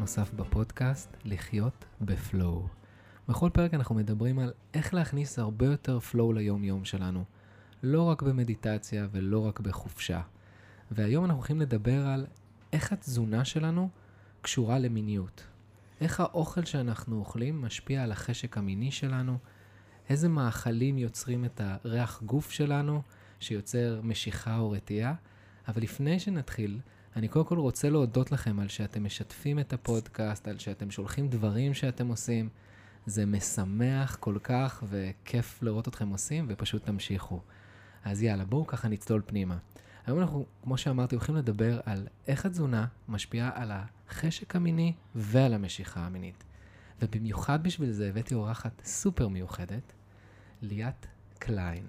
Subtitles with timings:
[0.00, 2.66] נוסף בפודקאסט לחיות בפלואו.
[3.28, 7.24] בכל פרק אנחנו מדברים על איך להכניס הרבה יותר פלואו ליום-יום שלנו.
[7.82, 10.20] לא רק במדיטציה ולא רק בחופשה.
[10.90, 12.26] והיום אנחנו הולכים לדבר על
[12.72, 13.88] איך התזונה שלנו
[14.42, 15.46] קשורה למיניות.
[16.00, 19.38] איך האוכל שאנחנו אוכלים משפיע על החשק המיני שלנו,
[20.08, 23.02] איזה מאכלים יוצרים את הריח גוף שלנו,
[23.40, 25.14] שיוצר משיכה או רתיעה.
[25.68, 26.80] אבל לפני שנתחיל,
[27.16, 31.74] אני קודם כל רוצה להודות לכם על שאתם משתפים את הפודקאסט, על שאתם שולחים דברים
[31.74, 32.48] שאתם עושים.
[33.06, 37.40] זה משמח כל כך וכיף לראות אתכם עושים, ופשוט תמשיכו.
[38.04, 39.58] אז יאללה, בואו ככה נצלול פנימה.
[40.06, 46.00] היום אנחנו, כמו שאמרתי, הולכים לדבר על איך התזונה משפיעה על החשק המיני ועל המשיכה
[46.00, 46.44] המינית.
[47.02, 49.92] ובמיוחד בשביל זה הבאתי אורחת סופר מיוחדת,
[50.62, 51.06] ליאת
[51.38, 51.86] קליין.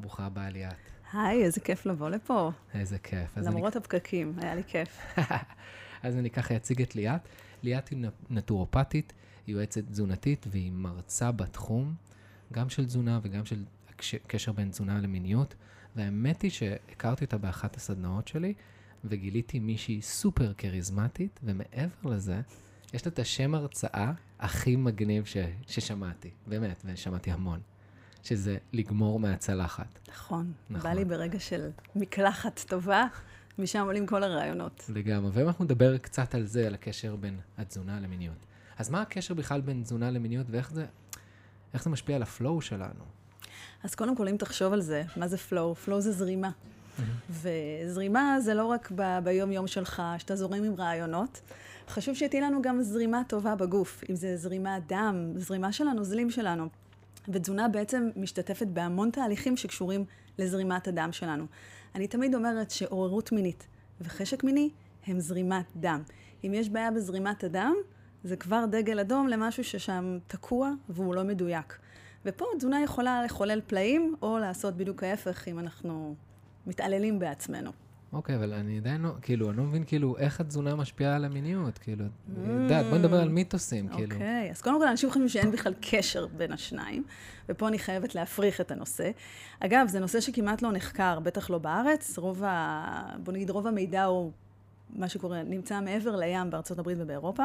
[0.00, 0.93] ברוכה הבאה, ליאת.
[1.14, 2.50] היי, איזה כיף לבוא לפה.
[2.74, 3.36] איזה כיף.
[3.36, 3.80] למרות אני...
[3.80, 4.98] הפקקים, היה לי כיף.
[6.02, 7.28] אז אני ככה אציג את ליאת.
[7.62, 7.98] ליאת היא
[8.30, 9.12] נטורופטית,
[9.46, 11.94] יועצת תזונתית והיא מרצה בתחום,
[12.52, 13.64] גם של תזונה וגם של
[14.26, 15.54] קשר בין תזונה למיניות.
[15.96, 18.54] והאמת היא שהכרתי אותה באחת הסדנאות שלי,
[19.04, 22.40] וגיליתי מישהי סופר כריזמטית, ומעבר לזה,
[22.94, 25.36] יש לה את השם הרצאה הכי מגניב ש...
[25.66, 27.60] ששמעתי, באמת, ושמעתי המון.
[28.24, 29.98] שזה לגמרי מהמקלחת.
[30.08, 30.52] נכון.
[30.70, 30.90] נכון.
[30.90, 33.04] בא לי ברגע של מקלחת טובה,
[33.58, 34.84] משם עולים כל הרעיונות.
[34.88, 35.30] לגמרי.
[35.34, 38.46] והיום אנחנו נדבר קצת על זה, על הקשר בין התזונה למיניות.
[38.78, 40.86] אז מה הקשר בכלל בין תזונה למיניות, ואיך זה,
[41.74, 43.04] זה משפיע על ה flow שלנו?
[43.82, 45.74] אז קודם כל, אם תחשוב על זה, מה זה flow?
[45.74, 46.50] flow זה זרימה.
[47.30, 51.40] וזרימה זה לא רק ב- ביום-יום שלך, שאתה זורם עם רעיונות.
[51.88, 56.68] חשוב שתהיה לנו גם זרימה טובה בגוף, אם זה זרימת דם, זרימה של הנוזלים שלנו.
[57.28, 60.04] ותזונה בעצם משתתפת בהמון תהליכים שקשורים
[60.38, 61.46] לזרימת הדם שלנו.
[61.94, 63.66] אני תמיד אומרת שעוררות מינית
[64.00, 64.70] וחשק מיני
[65.06, 66.02] הם זרימת דם.
[66.44, 67.74] אם יש בעיה בזרימת הדם,
[68.24, 71.78] זה כבר דגל אדום למשהו ששם תקוע והוא לא מדויק.
[72.24, 76.14] ופה תזונה יכולה לחולל פלאים, או לעשות בדיוק ההפך אם אנחנו
[76.66, 77.83] מתעללים בעצמנו.
[78.14, 81.78] אוקיי, אבל אני עדיין לא, כאילו, אני לא מבין, כאילו, איך התזונה משפיעה על המיניות,
[81.78, 82.10] כאילו, את
[82.62, 84.14] יודעת, בוא נדבר על מיתוסים, כאילו.
[84.14, 87.04] אוקיי, אז קודם כל, אנשים חושבים שאין בכלל קשר בין השניים,
[87.48, 89.10] ופה אני חייבת להפריך את הנושא.
[89.60, 93.16] אגב, זה נושא שכמעט לא נחקר, בטח לא בארץ, רוב ה...
[93.22, 94.32] בוא נגיד, רוב המידע הוא,
[94.90, 97.44] מה שקורה, נמצא מעבר לים בארצות הברית ובאירופה.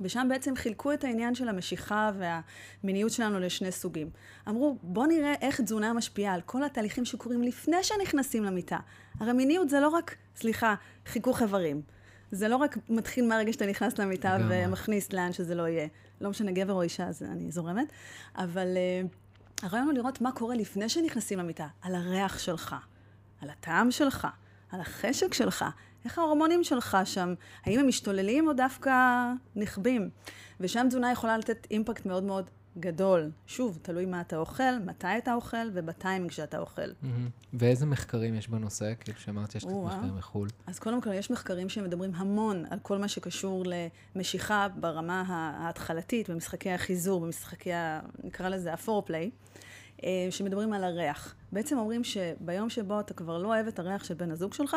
[0.00, 4.10] ושם בעצם חילקו את העניין של המשיכה והמיניות שלנו לשני סוגים.
[4.48, 8.78] אמרו, בוא נראה איך תזונה משפיעה על כל התהליכים שקורים לפני שנכנסים למיטה.
[9.20, 10.74] הרי מיניות זה לא רק, סליחה,
[11.06, 11.82] חיכוך איברים.
[12.30, 15.88] זה לא רק מתחיל מהרגע שאתה נכנס למיטה ומכניס לאן שזה לא יהיה.
[16.20, 17.92] לא משנה גבר או אישה, אז אני זורמת.
[18.36, 21.66] אבל uh, הרעיון הוא לראות מה קורה לפני שנכנסים למיטה.
[21.82, 22.76] על הריח שלך,
[23.40, 24.28] על הטעם שלך,
[24.70, 25.64] על החשק שלך,
[26.04, 28.92] איך ההורמונים שלך שם, האם הם משתוללים או דווקא
[29.56, 30.10] נכבים?
[30.60, 33.30] ושם תזונה יכולה לתת אימפקט מאוד מאוד גדול.
[33.46, 36.90] שוב, תלוי מה אתה אוכל, מתי אתה אוכל ובטיימינג שאתה אוכל.
[36.90, 37.06] Mm-hmm.
[37.54, 38.92] ואיזה מחקרים יש בנושא?
[39.00, 40.48] כאילו שאמרת שיש קצת מחקרים מחו"ל.
[40.66, 43.64] אז קודם כל, יש מחקרים שמדברים המון על כל מה שקשור
[44.16, 47.70] למשיכה ברמה ההתחלתית, במשחקי החיזור, במשחקי,
[48.24, 49.30] נקרא לזה הפורפליי.
[50.04, 51.34] אה, שמדברים על הריח.
[51.52, 54.76] בעצם אומרים שביום שבו אתה כבר לא אוהב את הריח של בן הזוג שלך,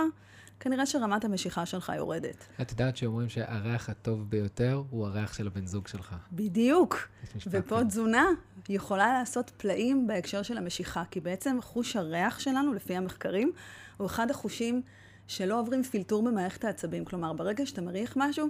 [0.59, 2.45] כנראה שרמת המשיכה שלך יורדת.
[2.61, 6.15] את יודעת שאומרים שהריח הטוב ביותר הוא הריח של הבן זוג שלך.
[6.31, 7.07] בדיוק.
[7.47, 7.83] ופה.
[7.83, 8.25] תזונה
[8.69, 13.51] יכולה לעשות פלאים בהקשר של המשיכה, כי בעצם חוש הריח שלנו, לפי המחקרים,
[13.97, 14.81] הוא אחד החושים
[15.27, 17.05] שלא עוברים פילטור במערכת העצבים.
[17.05, 18.47] כלומר, ברגע שאתה מריח משהו,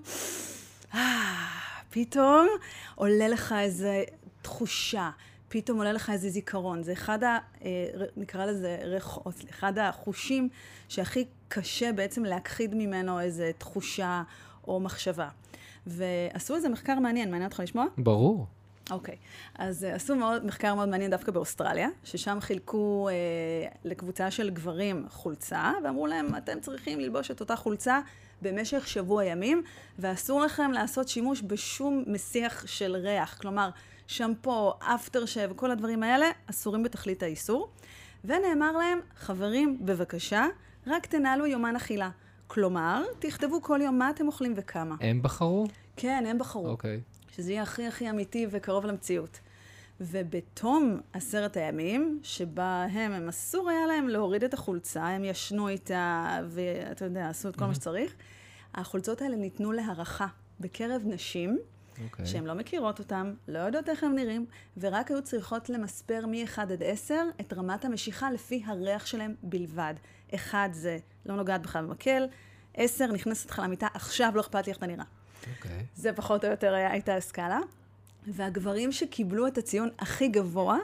[0.93, 1.47] אה,
[1.89, 2.47] פתאום
[2.95, 3.89] עולה לך איזו
[4.41, 5.09] תחושה.
[5.55, 6.83] פתאום עולה לך איזה זיכרון.
[6.83, 7.37] זה אחד ה...
[7.65, 7.69] אה,
[8.17, 10.49] נקרא לזה ריחות, אחד החושים
[10.87, 14.23] שהכי קשה בעצם להכחיד ממנו איזה תחושה
[14.67, 15.29] או מחשבה.
[15.87, 17.85] ועשו איזה מחקר מעניין, מעניין אותך לשמוע?
[17.97, 18.47] ברור.
[18.91, 19.17] אוקיי, okay.
[19.55, 25.05] אז uh, עשו מאוד, מחקר מאוד מעניין דווקא באוסטרליה, ששם חילקו uh, לקבוצה של גברים
[25.09, 27.99] חולצה, ואמרו להם, אתם צריכים ללבוש את אותה חולצה
[28.41, 29.63] במשך שבוע ימים,
[29.99, 33.37] ואסור לכם לעשות שימוש בשום מסיח של ריח.
[33.41, 33.69] כלומר,
[34.07, 37.69] שמפו, אפטר שב, כל הדברים האלה אסורים בתכלית האיסור.
[38.25, 40.45] ונאמר להם, חברים, בבקשה,
[40.87, 42.09] רק תנהלו יומן אכילה.
[42.47, 44.95] כלומר, תכתבו כל יום מה אתם אוכלים וכמה.
[45.01, 45.67] הם בחרו?
[45.97, 46.67] כן, הם בחרו.
[46.67, 47.01] אוקיי.
[47.01, 47.35] Okay.
[47.35, 49.39] שזה יהיה הכי הכי אמיתי וקרוב למציאות.
[50.01, 57.05] ובתום עשרת הימים, שבהם הם אסור היה להם להוריד את החולצה, הם ישנו איתה, ואתה
[57.05, 57.67] יודע, עשו את כל mm-hmm.
[57.67, 58.13] מה שצריך,
[58.75, 60.27] החולצות האלה ניתנו להערכה
[60.59, 61.59] בקרב נשים,
[61.97, 62.03] okay.
[62.03, 62.25] אוקיי.
[62.25, 64.45] שהן לא מכירות אותם, לא יודעות איך הם נראים,
[64.77, 69.93] ורק היו צריכות למספר מ-1 עד 10 את רמת המשיכה לפי הריח שלהם בלבד.
[70.35, 72.27] 1 זה לא נוגעת בכלל במקל,
[72.73, 75.05] 10 נכנסת לך למיטה, עכשיו לא אכפת לי איך אתה נראה.
[75.57, 75.85] אוקיי.
[75.95, 77.59] זה פחות או יותר היה, הייתה הסקאלה.
[78.27, 80.77] והגברים שקיבלו את הציון הכי גבוה,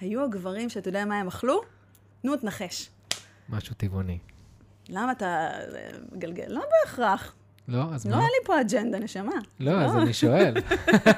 [0.00, 1.60] היו הגברים שאתה יודע מה הם אכלו?
[2.24, 2.90] נו, תנחש.
[3.48, 4.18] משהו טבעוני.
[4.88, 6.44] למה אתה אה, מגלגל?
[6.48, 7.34] לא בהכרח.
[7.70, 7.84] לא?
[7.92, 8.18] אז לא מה?
[8.18, 9.32] היה לי פה אג'נדה, נשמה.
[9.60, 10.54] לא, אז אני שואל.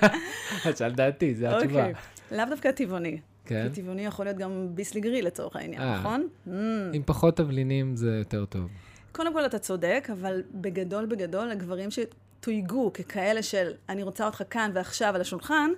[0.71, 1.89] את שאלת דעתי, זו התשובה.
[1.89, 1.95] אוקיי.
[2.33, 3.21] לאו דווקא טבעוני.
[3.45, 3.69] כן?
[3.75, 5.99] כי טבעוני יכול להיות גם ביסלי גריל לצורך העניין, אה.
[5.99, 6.29] נכון?
[6.47, 6.51] Mm.
[6.93, 8.69] עם פחות תבלינים זה יותר טוב.
[9.13, 14.71] קודם כל אתה צודק, אבל בגדול בגדול, הגברים שתויגו ככאלה של אני רוצה אותך כאן
[14.75, 15.71] ועכשיו על השולחן,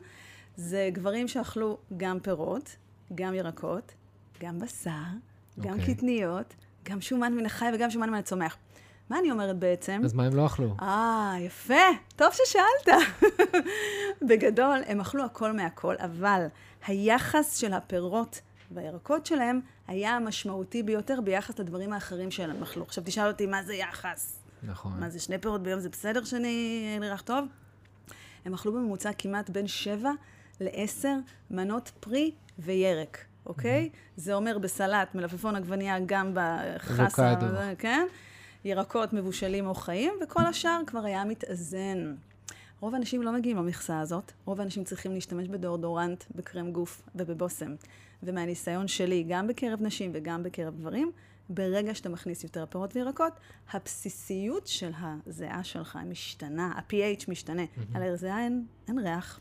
[0.57, 2.77] זה גברים שאכלו גם פירות,
[3.15, 3.93] גם ירקות,
[4.41, 4.91] גם בשר,
[5.61, 5.95] גם אוקיי.
[5.95, 6.55] קטניות,
[6.85, 8.57] גם שומן מן החי וגם שומן מן הצומח.
[9.11, 10.01] מה אני אומרת בעצם?
[10.05, 10.75] אז מה הם לא אכלו?
[10.83, 11.85] אה, יפה,
[12.17, 13.03] טוב ששאלת.
[14.29, 16.47] בגדול, הם אכלו הכל מהכל, אבל
[16.87, 18.41] היחס של הפירות
[18.71, 22.85] והירקות שלהם היה המשמעותי ביותר ביחס לדברים האחרים שהם אכלו.
[22.85, 24.39] עכשיו תשאל אותי, מה זה יחס?
[24.63, 24.93] נכון.
[25.01, 27.45] מה זה, שני פירות ביום זה בסדר שאני נראה טוב?
[28.45, 30.11] הם אכלו בממוצע כמעט בין שבע
[30.61, 31.15] לעשר
[31.51, 33.91] מנות פרי וירק, אוקיי?
[34.17, 37.35] זה אומר בסלט, מלפפון עגבנייה, גם בחסה.
[37.79, 38.07] כן?
[38.65, 42.15] ירקות מבושלים או חיים, וכל השאר כבר היה מתאזן.
[42.81, 47.75] רוב האנשים לא מגיעים למכסה הזאת, רוב האנשים צריכים להשתמש בדאודורנט, בקרם גוף ובבושם.
[48.23, 51.13] ומהניסיון שלי, גם בקרב נשים וגם בקרב גברים,
[51.49, 53.33] ברגע שאתה מכניס יותר פירות וירקות,
[53.73, 57.63] הבסיסיות של הזיעה שלך משתנה, ה-pH משתנה.
[57.95, 59.41] על הזיעה אין, אין ריח,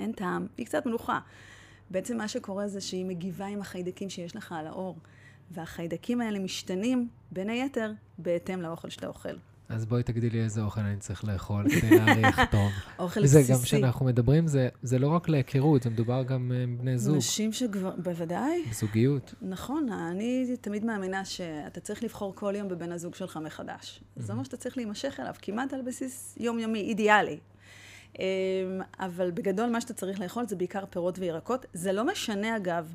[0.00, 1.20] אין טעם, היא קצת מלוכה.
[1.90, 4.96] בעצם מה שקורה זה שהיא מגיבה עם החיידקים שיש לך על העור,
[5.50, 9.34] והחיידקים האלה משתנים, בין היתר, בהתאם לאוכל שאתה אוכל.
[9.70, 12.70] אז בואי תגידי לי איזה אוכל אני צריך לאכול כדי להריח טוב.
[12.98, 13.52] אוכל בסיסי.
[13.52, 17.16] גם כשאנחנו מדברים, זה, זה לא רק להיכרות, זה מדובר גם אה, עם בני זוג,
[17.16, 18.62] נשים שכבר, בוודאי.
[18.72, 19.34] זוגיות.
[19.42, 24.00] נכון, אני תמיד מאמינה שאתה צריך לבחור כל יום בבן הזוג שלך מחדש.
[24.16, 27.38] זה אומר שאתה צריך להימשך אליו, כמעט על בסיס יומיומי, אידיאלי.
[28.18, 28.24] אמ,
[28.98, 31.66] אבל בגדול מה שאתה צריך לאכול זה בעיקר פירות וירקות.
[31.72, 32.94] זה לא משנה אגב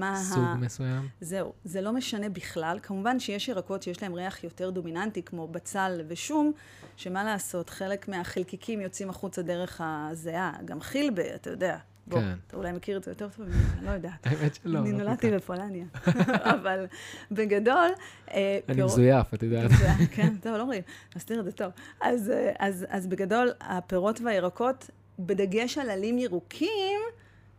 [0.00, 1.08] מה סוג מסוים.
[1.20, 2.78] זהו, זה לא משנה בכלל.
[2.82, 6.52] כמובן שיש ירקות שיש להם ריח יותר דומיננטי, כמו בצל ושום,
[6.96, 10.52] שמה לעשות, חלק מהחלקיקים יוצאים החוצה דרך הזיעה.
[10.64, 11.78] גם חילבה, אתה יודע.
[12.06, 12.34] בוא, כן.
[12.46, 14.12] אתה אולי מכיר את זה יותר טוב אני לא יודעת.
[14.26, 14.78] האמת שלא.
[14.78, 15.30] אני נולדתי.
[15.30, 15.84] בפולניה.
[16.54, 16.86] אבל
[17.30, 17.90] בגדול...
[18.30, 19.70] אה, אני מזויף, את יודעת.
[20.10, 20.82] כן, טוב, לא רואים,
[21.16, 21.72] נסתיר את זה טוב.
[22.00, 27.00] אז, אה, אז, אז בגדול, הפירות והירקות, בדגש על עלים ירוקים,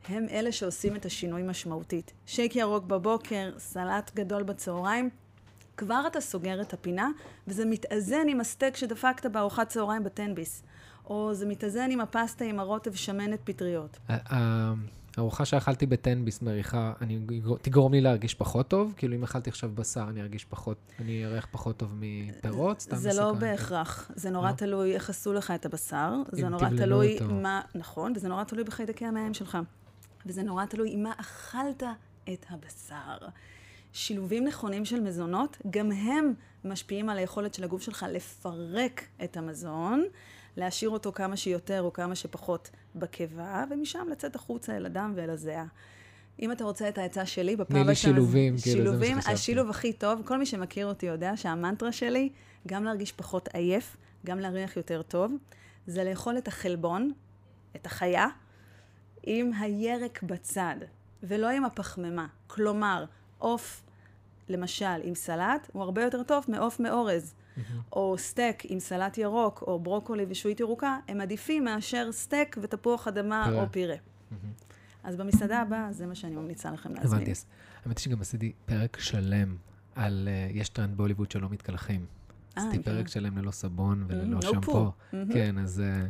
[0.09, 2.13] הם אלה שעושים את השינוי משמעותית.
[2.25, 5.09] שייק ירוק בבוקר, סלט גדול בצהריים,
[5.77, 7.09] כבר אתה סוגר את הפינה,
[7.47, 10.63] וזה מתאזן עם הסטייק שדפקת בארוחת צהריים בטנביס.
[11.05, 13.97] או זה מתאזן עם הפסטה עם הרוטב שמנת פטריות.
[15.17, 17.19] הארוחה שאכלתי בטנביס מריחה, אני,
[17.61, 18.93] תגרום לי להרגיש פחות טוב?
[18.97, 22.79] כאילו אם אכלתי עכשיו בשר, אני ארגיש פחות, אני אראה פחות טוב מפירות?
[22.79, 23.33] סתם זה לא.
[23.33, 24.55] בהכרח, זה נורא לא?
[24.55, 27.33] תלוי איך עשו לך את הבשר, זה נורא תלוי אותו.
[27.33, 29.57] מה, נכון, וזה נורא תלוי בחיידקי המעיים שלך.
[30.25, 31.83] וזה נורא תלוי עם מה אכלת
[32.33, 33.27] את הבשר.
[33.93, 36.33] שילובים נכונים של מזונות, גם הם
[36.65, 40.03] משפיעים על היכולת של הגוף שלך לפרק את המזון,
[40.57, 45.65] להשאיר אותו כמה שיותר או כמה שפחות בקיבה, ומשם לצאת החוצה אל הדם ואל הזיעה.
[46.41, 49.33] אם אתה רוצה את העצה שלי, בפעם תני לי שילובים, כאילו, זה מה שחשבתי.
[49.33, 52.29] השילוב הכי טוב, כל מי שמכיר אותי יודע שהמנטרה שלי,
[52.67, 55.33] גם להרגיש פחות עייף, גם להריח יותר טוב,
[55.87, 57.11] זה לאכול את החלבון,
[57.75, 58.27] את החיה,
[59.25, 60.75] עם הירק בצד,
[61.23, 62.27] ולא עם הפחמימה.
[62.47, 63.05] כלומר,
[63.37, 63.83] עוף,
[64.49, 67.33] למשל, עם סלט, הוא הרבה יותר טוב מעוף מאורז.
[67.93, 73.45] או סטייק עם סלט ירוק, או ברוקולי ושעועית ירוקה, הם עדיפים מאשר סטייק ותפוח אדמה
[73.49, 73.61] פירה.
[73.63, 73.95] או פירה.
[75.03, 77.13] אז במסעדה הבאה, זה מה שאני ממליצה לכם להזמין.
[77.15, 77.31] הבנתי.
[77.31, 77.45] אז
[77.85, 79.55] האמת שגם עשיתי פרק שלם
[79.95, 82.05] על, אה, יש טרנד בהוליווד שלא מתקלחים.
[82.57, 83.07] אה, עשיתי פרק.
[83.07, 84.91] שלם ללא סבון וללא Mm, שמפו.
[85.33, 86.05] כן, אז אה,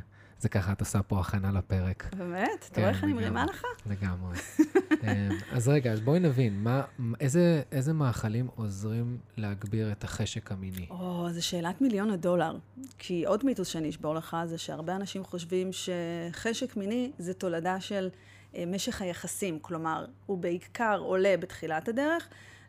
[0.45, 2.13] זה ככה, את עושה פה הכנה לפרק.
[2.17, 2.49] באמת?
[2.59, 3.13] אתה כן, רואה איך אני.
[3.13, 3.63] מרימה לך?
[3.85, 4.37] לגמרי.
[5.03, 6.81] אמ, אז רגע, אז בואי נבין, מה,
[7.19, 10.87] איזה, איזה מאכלים עוזרים להגביר את החשק המיני?
[10.89, 12.57] או, זו שאלת מיליון הדולר.
[12.97, 18.09] כי עוד מיתוס שאני אשבור לך זה שהרבה אנשים חושבים שחשק מיני זה תולדה של
[18.55, 19.59] אה, משך היחסים.
[19.59, 22.27] כלומר, הוא בעיקר עולה בתחילת הדרך,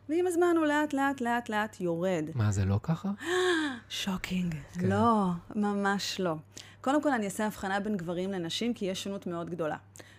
[0.09, 2.25] ועם הזמן הוא לאט לאט לאט לאט יורד.
[2.35, 3.09] מה, זה לא ככה?
[3.89, 4.55] shocking.
[4.73, 4.87] כן.
[4.87, 6.35] לא, ממש לא.
[6.81, 9.77] קודם כל, אני אעשה הבחנה בין גברים לנשים, כי יש שונות מאוד גדולה.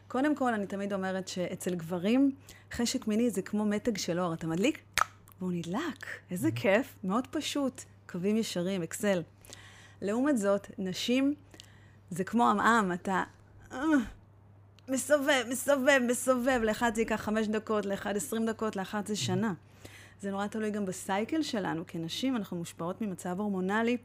[0.09, 2.33] קודם כל, אני תמיד אומרת שאצל גברים,
[2.73, 4.35] חשק מיני זה כמו מתג של אור.
[4.35, 4.79] אתה מדליק,
[5.39, 6.07] והוא נדלק.
[6.31, 7.83] איזה כיף, מאוד פשוט.
[8.09, 9.23] קווים ישרים, אקסל.
[10.03, 11.35] לעומת זאת, נשים
[12.11, 13.23] זה כמו עמעם, אתה
[13.73, 13.79] אה,
[14.89, 19.53] מסובב, מסובב, מסובב, לאחד זה ייקח חמש דקות, לאחד עשרים דקות, לאחד זה שנה.
[20.21, 21.85] זה נורא תלוי גם בסייקל שלנו.
[21.87, 23.97] כנשים אנחנו מושפעות ממצב הורמונלי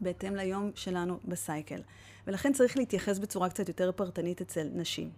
[0.00, 1.80] בהתאם ליום שלנו בסייקל.
[2.26, 5.10] ולכן צריך להתייחס בצורה קצת יותר פרטנית אצל נשים.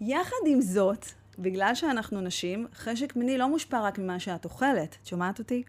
[0.00, 1.06] יחד עם זאת,
[1.38, 4.96] בגלל שאנחנו נשים, חשק מיני לא מושפע רק ממה שאת אוכלת.
[5.02, 5.62] את שומעת אותי?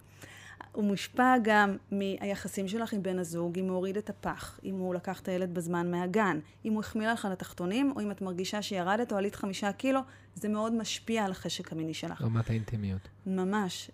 [0.71, 4.95] הוא מושפע גם מהיחסים שלך עם בן הזוג, אם הוא הוריד את הפח, אם הוא
[4.95, 8.61] לקח את הילד בזמן מהגן, אם הוא החמיא לך על התחתונים, או אם את מרגישה
[8.61, 9.99] שירדת או עלית חמישה קילו,
[10.35, 12.21] זה מאוד משפיע על החשק המיני שלך.
[12.21, 13.01] רמת האינטימיות.
[13.25, 13.91] ממש.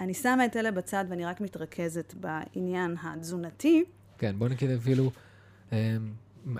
[0.00, 3.84] אני שמה את אלה בצד ואני רק מתרכזת בעניין התזונתי.
[4.18, 5.10] כן, בוא נגיד אפילו
[5.72, 5.76] אמ,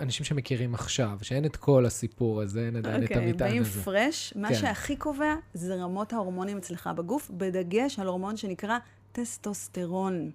[0.00, 3.70] אנשים שמכירים עכשיו, שאין את כל הסיפור הזה, אין עדיין okay, את אוקיי, המטען הזה.
[3.70, 4.54] באים פרש, מה כן.
[4.54, 8.78] שהכי קובע זה רמות ההורמונים אצלך בגוף, בדגש על הורמון שנקרא
[9.12, 10.30] טסטוסטרון.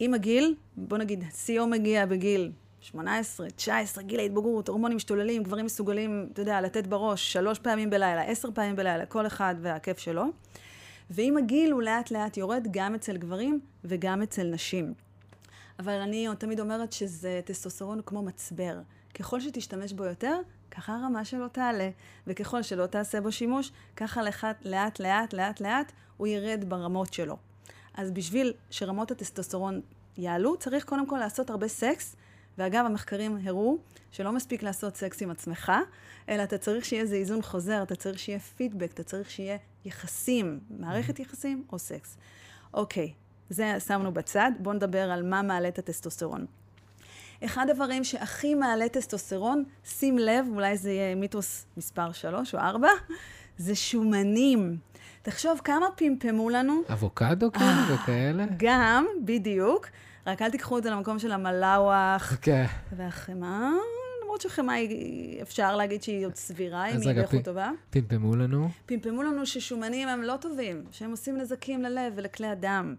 [0.00, 6.28] עם הגיל, בוא נגיד, שיאו מגיע בגיל 18, 19, גיל ההתבגרות, הורמונים משתוללים, גברים מסוגלים,
[6.32, 10.24] אתה יודע, לתת בראש שלוש פעמים בלילה, עשר פעמים בלילה, כל אחד והכיף שלו.
[11.10, 14.94] ועם הגיל הוא לאט לאט יורד גם אצל גברים וגם אצל נשים.
[15.78, 18.80] אבל אני תמיד אומרת שזה טסטוסטרון כמו מצבר.
[19.14, 20.40] ככל שתשתמש בו יותר,
[20.70, 21.90] ככה הרמה שלו תעלה,
[22.26, 24.20] וככל שלא תעשה בו שימוש, ככה
[24.64, 27.36] לאט לאט לאט לאט הוא ירד ברמות שלו.
[27.94, 29.80] אז בשביל שרמות הטסטוסטרון
[30.16, 32.16] יעלו, צריך קודם כל לעשות הרבה סקס.
[32.58, 33.78] ואגב, המחקרים הראו
[34.12, 35.72] שלא מספיק לעשות סקס עם עצמך,
[36.28, 40.60] אלא אתה צריך שיהיה איזה היזון חוזר, אתה צריך שיהיה פידבק, אתה צריך שיהיה יחסים,
[40.70, 41.22] מערכת mm-hmm.
[41.22, 42.16] יחסים או סקס.
[42.74, 43.12] אוקיי,
[43.50, 46.46] זה שמנו בצד, בואו נדבר על מה מעלה את הטסטוסטרון.
[47.44, 52.88] אחד הדברים שהכי מעלה טסטוסטרון, שים לב, אולי זה יהיה מיתוס מספר 3 או 4,
[53.58, 54.76] זה שומנים.
[55.22, 56.80] תחשוב כמה פמפמו לנו.
[56.92, 58.44] אבוקדו אה, וכאלה?
[58.56, 59.86] גם, בדיוק.
[60.26, 62.36] רק אל תיקחו את זה למקום של המלאווח.
[62.42, 62.66] כן.
[62.96, 63.70] והחמאה,
[64.30, 67.70] למרות שחמאה היא, אפשר להגיד שהיא עוד סבירה, אם היא באיכות טובה.
[67.90, 68.68] פמפמו לנו.
[68.86, 72.94] פמפמו לנו ששומנים הם לא טובים, שהם עושים נזקים ללב ולכלי הדם.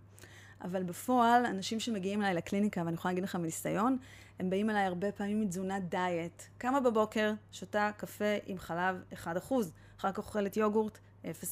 [0.64, 3.98] אבל בפועל, אנשים שמגיעים אליי לקליניקה, ואני יכולה להגיד לך מניסיון,
[4.40, 6.44] הם באים אליי הרבה פעמים מתזונת דיאט.
[6.58, 9.18] קמה בבוקר, שותה קפה עם חלב 1%,
[10.00, 10.98] אחר כך אוכלת יוגורט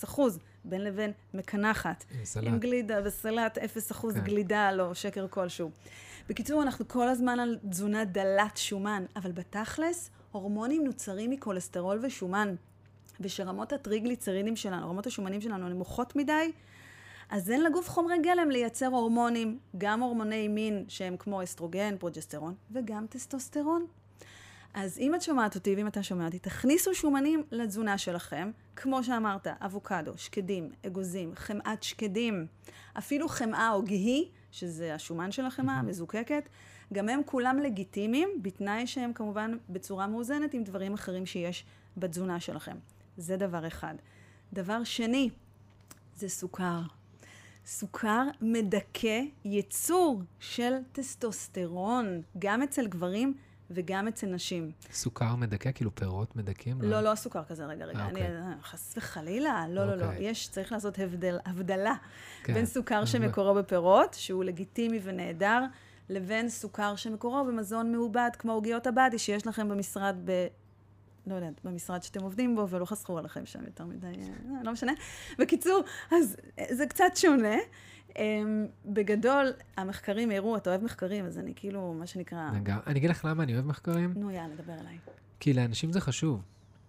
[0.04, 0.20] 0%,
[0.64, 2.06] בין לבין מקנחת.
[2.12, 2.48] עם סלט.
[2.48, 4.20] עם גלידה וסלט, 0% כן.
[4.20, 5.72] גלידה, לא שקר כלשהו.
[6.30, 12.56] בקיצור, אנחנו כל הזמן על תזונה דלת שומן, אבל בתכלס, הורמונים נוצרים מכולסטרול ושומן.
[13.20, 16.52] וכשרמות הטריגליצרינים שלנו, רמות השומנים שלנו נמוכות מדי,
[17.30, 23.06] אז אין לגוף חומרי גלם לייצר הורמונים, גם הורמוני מין שהם כמו אסטרוגן, פרוג'סטרון, וגם
[23.10, 23.86] טסטוסטרון.
[24.74, 29.48] אז אם את שומעת אותי ואם אתה שומע אותי, תכניסו שומנים לתזונה שלכם, כמו שאמרת,
[29.48, 32.48] אבוקדו, שקדים, אגוזים, חמאת שקדים,
[32.98, 36.50] אפילו חמאה או גהי, שזה השומן של החמאה, המזוקקת,
[36.94, 41.66] גם הם כולם לגיטימיים, בתנאי שהם כמובן בצורה מאוזנת עם דברים אחרים שיש
[41.98, 42.78] בתזונה שלכם.
[43.18, 43.96] זה דבר אחד.
[44.54, 45.30] דבר שני,
[46.16, 46.82] זה סוכר.
[47.66, 53.34] סוכר מדכא ייצור של טסטוסטרון, גם אצל גברים
[53.72, 54.72] וגם אצל נשים.
[54.92, 55.72] סוכר מדכא?
[55.72, 56.82] כאילו פירות מדכאים?
[56.82, 58.00] לא, לא הסוכר כזה, רגע, רגע.
[58.00, 58.38] אני, אוקיי.
[58.38, 60.06] אה, חס וחלילה, לא, לא, לא.
[60.06, 60.24] אוקיי.
[60.24, 61.94] יש, צריך לעשות הבדל, הבדלה
[62.44, 62.54] כן.
[62.54, 65.64] בין סוכר שמקורו בפירות, שהוא לגיטימי ונהדר,
[66.10, 70.48] לבין סוכר שמקורו במזון מעובד, כמו עוגיות הבאדי שיש לכם במשרד ב...
[71.28, 74.92] לא יודעת, במשרד שאתם עובדים בו, ולא חסכו עליכם שם יותר מדי, אה, לא משנה.
[75.40, 77.56] בקיצור, אז אה, זה קצת שונה.
[78.10, 78.20] Um,
[78.86, 79.48] בגדול,
[79.78, 82.50] המחקרים הראו, אתה אוהב מחקרים, אז אני כאילו, מה שנקרא...
[82.54, 84.14] רגע, אני אגיד לך למה אני אוהב מחקרים.
[84.18, 84.98] נו, יאללה, דבר אליי.
[85.40, 86.42] כי לאנשים זה חשוב.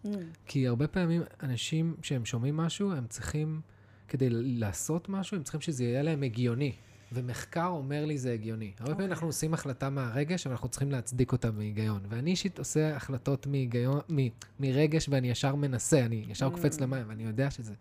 [0.05, 0.09] Mm.
[0.47, 3.61] כי הרבה פעמים אנשים, כשהם שומעים משהו, הם צריכים,
[4.09, 6.73] כדי לעשות משהו, הם צריכים שזה יהיה להם הגיוני.
[7.13, 8.73] ומחקר אומר לי זה הגיוני.
[8.79, 8.95] הרבה okay.
[8.95, 9.29] פעמים אנחנו אוקיי.
[9.29, 12.01] עושים החלטה מהרגש, אבל אנחנו צריכים להצדיק אותה בהיגיון.
[12.09, 14.19] ואני אישית עושה החלטות מהיגיון, מ,
[14.61, 16.51] מרגש, ואני ישר מנסה, אני ישר mm.
[16.51, 17.75] קופץ למים, ואני יודע שזה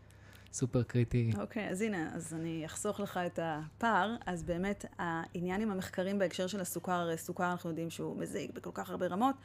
[0.54, 1.32] סופר קריטי.
[1.40, 4.16] אוקיי, okay, אז הנה, אז אני אחסוך לך את הפער.
[4.26, 8.70] אז באמת, העניין עם המחקרים בהקשר של הסוכר, הרי סוכר אנחנו יודעים שהוא מזיק בכל
[8.74, 9.36] כך הרבה רמות,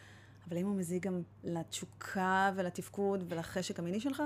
[0.49, 4.23] אבל אם הוא מזיק גם לתשוקה ולתפקוד ולחשק המיני שלך,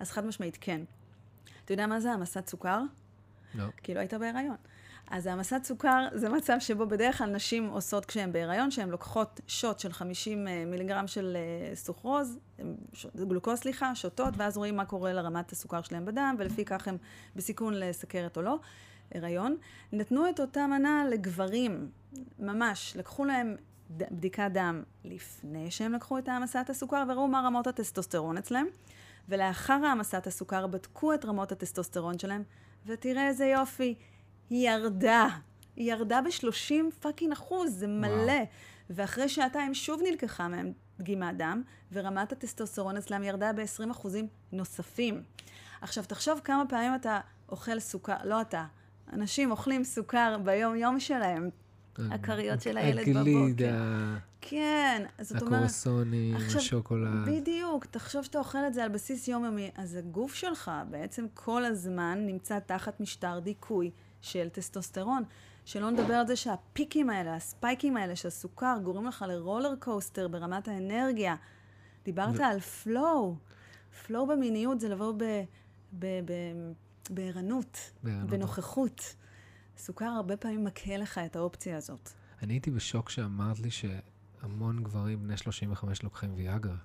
[0.00, 0.80] אז חד משמעית כן.
[1.64, 2.82] אתה יודע מה זה המסת סוכר?
[3.54, 3.64] לא.
[3.82, 4.56] כי לא היית בהיריון.
[5.10, 9.78] אז העמסת סוכר זה מצב שבו בדרך כלל נשים עושות כשהן בהיריון, שהן לוקחות שוט
[9.78, 12.38] של 50 אה, מיליגרם של אה, סוכרוז,
[13.16, 16.96] גלוקוז סליחה, שותות, ואז רואים מה קורה לרמת הסוכר שלהן בדם, ולפי כך הן
[17.36, 18.58] בסיכון לסכרת או לא,
[19.14, 19.56] הריון.
[19.92, 21.90] נתנו את אותה מנה לגברים,
[22.38, 23.56] ממש, לקחו להם
[23.90, 28.66] בדיקת דם לפני שהם לקחו את העמסת הסוכר, וראו מה רמות הטסטוסטרון אצלם.
[29.28, 32.42] ולאחר העמסת הסוכר בדקו את רמות הטסטוסטרון שלהם,
[32.86, 33.94] ותראה איזה יופי,
[34.50, 35.28] היא ירדה.
[35.76, 38.32] היא ירדה ב-30 fucking אחוז, זה מלא.
[38.32, 38.46] וואו.
[38.90, 45.22] ואחרי שעתיים שוב נלקחה מהם דגימת דם, ורמת הטסטוסטרון אצלם ירדה ב-20 אחוזים נוספים.
[45.80, 48.64] עכשיו, תחשוב כמה פעמים אתה אוכל סוכר, לא אתה,
[49.12, 51.50] אנשים אוכלים סוכר ביום-יום שלהם.
[52.10, 53.74] הכריות של הילד בבוקר.
[54.40, 57.28] כן, זאת אומרת, הקרואסונים, עכשיו, השוקולד.
[57.28, 62.18] בדיוק, תחשוב שאתה אוכל את זה על בסיס יומיומי, אז הגוף שלך בעצם כל הזמן
[62.26, 63.90] נמצא תחת משטר דיכוי
[64.20, 65.22] של טסטוסטרון.
[65.64, 69.35] שלא נדבר על זה שה peaks האלה, ה spikes האלה של הסוכר, גורמים לך ל
[69.35, 71.36] roller coaster ברמת האנרגיה.
[72.04, 73.36] דיברת על flow.
[74.06, 75.44] flow במיניות זה לבוא ב-
[75.98, 76.72] ב- ב-
[77.10, 78.30] בערנות, בערנות.
[78.30, 79.14] בנוכחות.
[79.76, 82.10] סוכר הרבה פעמים מקהה לך את האופציה הזאת.
[82.42, 86.76] אני הייתי בשוק שאמרת לי שהמון גברים בני 35 לוקחים ויאגרה.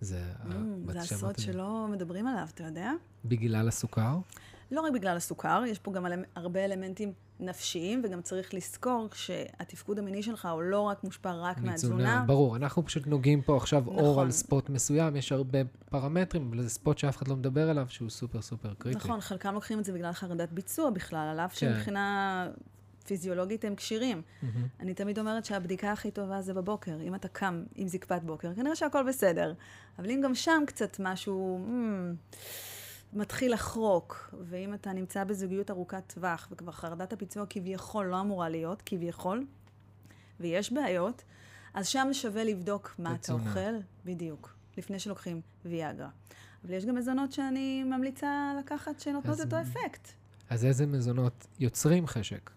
[0.00, 0.32] זה...
[0.42, 1.38] Mm, זה הסוד.
[1.38, 2.92] שלא מדברים עליו, אתה יודע?
[3.24, 4.18] בגלל הסוכר?
[4.72, 10.22] לא רק בגלל הסוכר, יש פה גם הרבה אלמנטים נפשיים, וגם צריך לזכור שהתפקוד המיני
[10.22, 12.24] שלך הוא לא רק מושפע רק מהתזונה.
[12.26, 14.24] ברור, אנחנו פשוט נוגעים פה עכשיו אור נכון.
[14.24, 15.58] על ספוט מסוים, יש הרבה
[15.90, 18.98] פרמטרים, אבל זה ספוט שאף אחד לא מדבר עליו, שהוא סופר סופר קריטי.
[18.98, 21.58] נכון, חלקם לוקחים את זה בגלל חרדת ביצוע בכלל, על אף כן.
[21.58, 22.48] שמבחינה
[23.06, 24.22] פיזיולוגית הם כשירים.
[24.42, 24.66] מהמם.
[24.80, 27.00] אני תמיד אומרת שהבדיקה הכי טובה זה בבוקר.
[27.00, 29.54] אם אתה קם עם זקפת בוקר, כנראה שהכל בסדר.
[29.98, 32.36] אבל אם גם שם קצת משהו mm,
[33.12, 38.82] מתחיל לחרוק, ואם אתה נמצא בזוגיות ארוכת טווח, וכבר חרדת הפיצוע כביכול לא אמורה להיות,
[38.86, 39.46] כביכול,
[40.40, 41.22] ויש בעיות,
[41.74, 43.48] אז שם שווה לבדוק מה אתה תזונה.
[43.50, 46.08] אוכל, בדיוק, לפני שלוקחים ויאגרה.
[46.64, 50.08] אבל יש גם מזונות שאני ממליצה לקחת שנותנות אז- אותו אפקט.
[50.50, 52.50] אז איזה מזונות יוצרים חשק?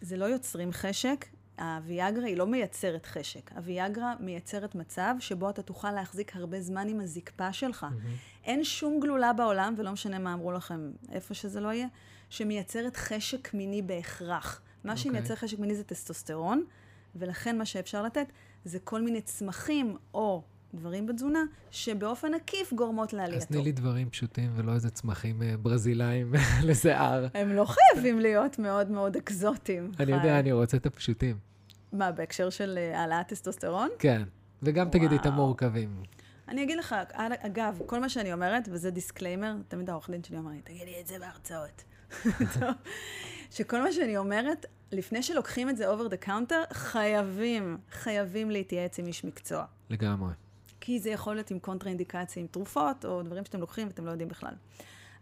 [0.00, 1.24] זה לא יוצרים חשק,
[1.58, 3.52] הוויאגרה היא לא מייצרת חשק.
[3.52, 7.86] הוויאגרה מייצרת מצב שבו אתה תוכל להחזיק הרבה זמן עם הזקפה שלך.
[8.44, 11.86] אין שום גלולה בעולם, ולא משנה מה אמרו לכם, איפה שזה לא יהיה,
[12.30, 14.60] שמייצרת חשק מיני בהכרח.
[14.84, 15.02] מה אוקיי.
[15.02, 16.64] שמייצר חשק מיני זה טסטוסטרון,
[17.14, 18.26] ולכן מה שאפשר לתת
[18.64, 20.42] זה כל מיני צמחים או
[20.74, 23.46] דברים בתזונה שבאופן עקיף גורמות אז לעלייתו.
[23.46, 26.34] תני לי דברים פשוטים ולא איזה צמחים אה, ברזילאים
[26.68, 27.26] לשיער.
[27.34, 29.92] הם לא חייבים להיות מאוד מאוד אקזוטיים.
[30.00, 31.38] אני יודע, אני רוצה את הפשוטים.
[31.92, 33.88] מה, בהקשר של אה, העלאת טסטוסטרון?
[33.98, 34.22] כן.
[34.62, 35.26] וגם תגידי את.
[35.26, 36.02] המורכבים.
[36.48, 40.50] אני אגיד לך, אגב, כל מה שאני אומרת, וזה disclaimer, תמיד העורך דין שלי אומר
[40.50, 41.84] לי, תגידי את זה בהרצאות.
[43.56, 49.06] שכל מה שאני אומרת, לפני שלוקחים את זה over the counter, חייבים, חייבים להתייעץ עם
[49.06, 49.64] איש מקצוע.
[49.90, 50.32] לגמרי.
[50.86, 54.28] כי זה יכול להיות עם קונטרה-אינדיקציה, עם תרופות, או דברים שאתם לוקחים ואתם לא יודעים
[54.28, 54.54] בכלל.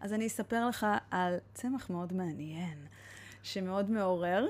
[0.01, 2.79] אז אני אספר לך על צמח מאוד מעניין,
[3.43, 4.47] שמאוד מעורר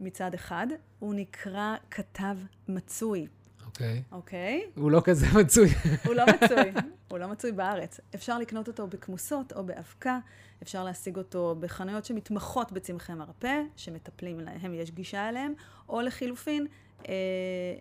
[0.00, 0.66] מצד אחד,
[0.98, 2.36] הוא נקרא כתב
[2.68, 3.26] מצוי,
[3.66, 4.02] אוקיי.
[4.12, 4.64] אוקיי?
[4.74, 5.68] הוא לא כזה מצוי.
[6.06, 6.72] הוא לא מצוי,
[7.08, 8.00] הוא לא מצוי בארץ.
[8.14, 10.18] אפשר לקנות אותו בכמוסות או באבקה,
[10.62, 15.54] אפשר להשיג אותו בחנויות שמתמחות בצמחי מרפא, שמטפלים להם, יש גישה אליהם,
[15.88, 16.66] או לחילופין,
[17.08, 17.14] אה,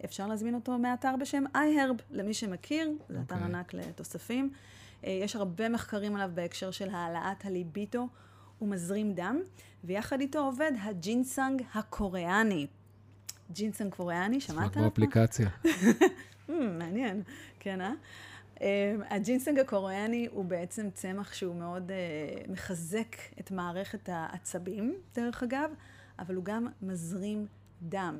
[0.06, 3.48] אפשר להזמין אותו מאתר בשם iHerb, למי שמכיר, זה אתר אוקיי.
[3.48, 4.54] ענק לתוספים.
[5.06, 8.08] אה, יש הרבה מחקרים עליו בהקשר של העלאת הליבידו.
[8.60, 9.40] הוא מזרים דם,
[9.84, 12.68] ויחד איתו עובד הג'ינסנג הקוריאני.
[13.52, 14.88] ג'ינסנג קוריאני, שמעת נשמע כמו?
[14.88, 15.50] אפליקציה.
[16.50, 17.24] Hmm, מעניין,
[17.60, 17.92] כן, אה?
[18.62, 18.64] Um,
[19.10, 25.72] הג'ינסנג הקוריאני הוא בעצם צמח שהוא מאוד uh, מחזק את מערכת העצבים, דרך אגב,
[26.20, 27.48] אבל הוא גם מזרים
[27.82, 28.20] דם.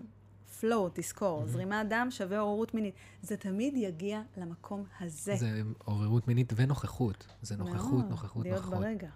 [0.60, 2.94] flow, תזכור, זרימת דם שווה עוררות מינית.
[3.22, 5.36] זה תמיד יגיע למקום הזה.
[5.36, 7.28] זה עוררות מינית ונוכחות.
[7.42, 8.80] זה נוכחות, מאוד, נוכחות, להיות נוכחות.
[8.80, 9.10] ברגע.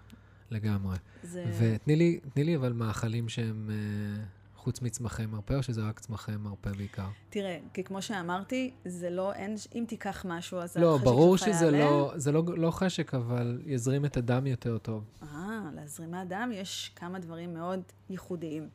[0.50, 0.96] לגמרי.
[1.22, 1.44] זה...
[1.60, 4.24] ותני לי, לי אבל מאכלים שהם אה,
[4.66, 7.08] חוץ מצמחי מרפא, או שזה רק צמחי מרפא בעיקר?
[7.30, 11.48] תראה, כי כמו שאמרתי, זה לא, אין, אם תיקח משהו, אז לא, החשק ברור שלך
[11.48, 11.78] שזה יעלה.
[11.78, 15.04] לא, זה לא, לא חשק, אבל יזרים את הדם יותר טוב.
[15.22, 18.68] אה, להזרימת דם יש כמה דברים מאוד ייחודיים,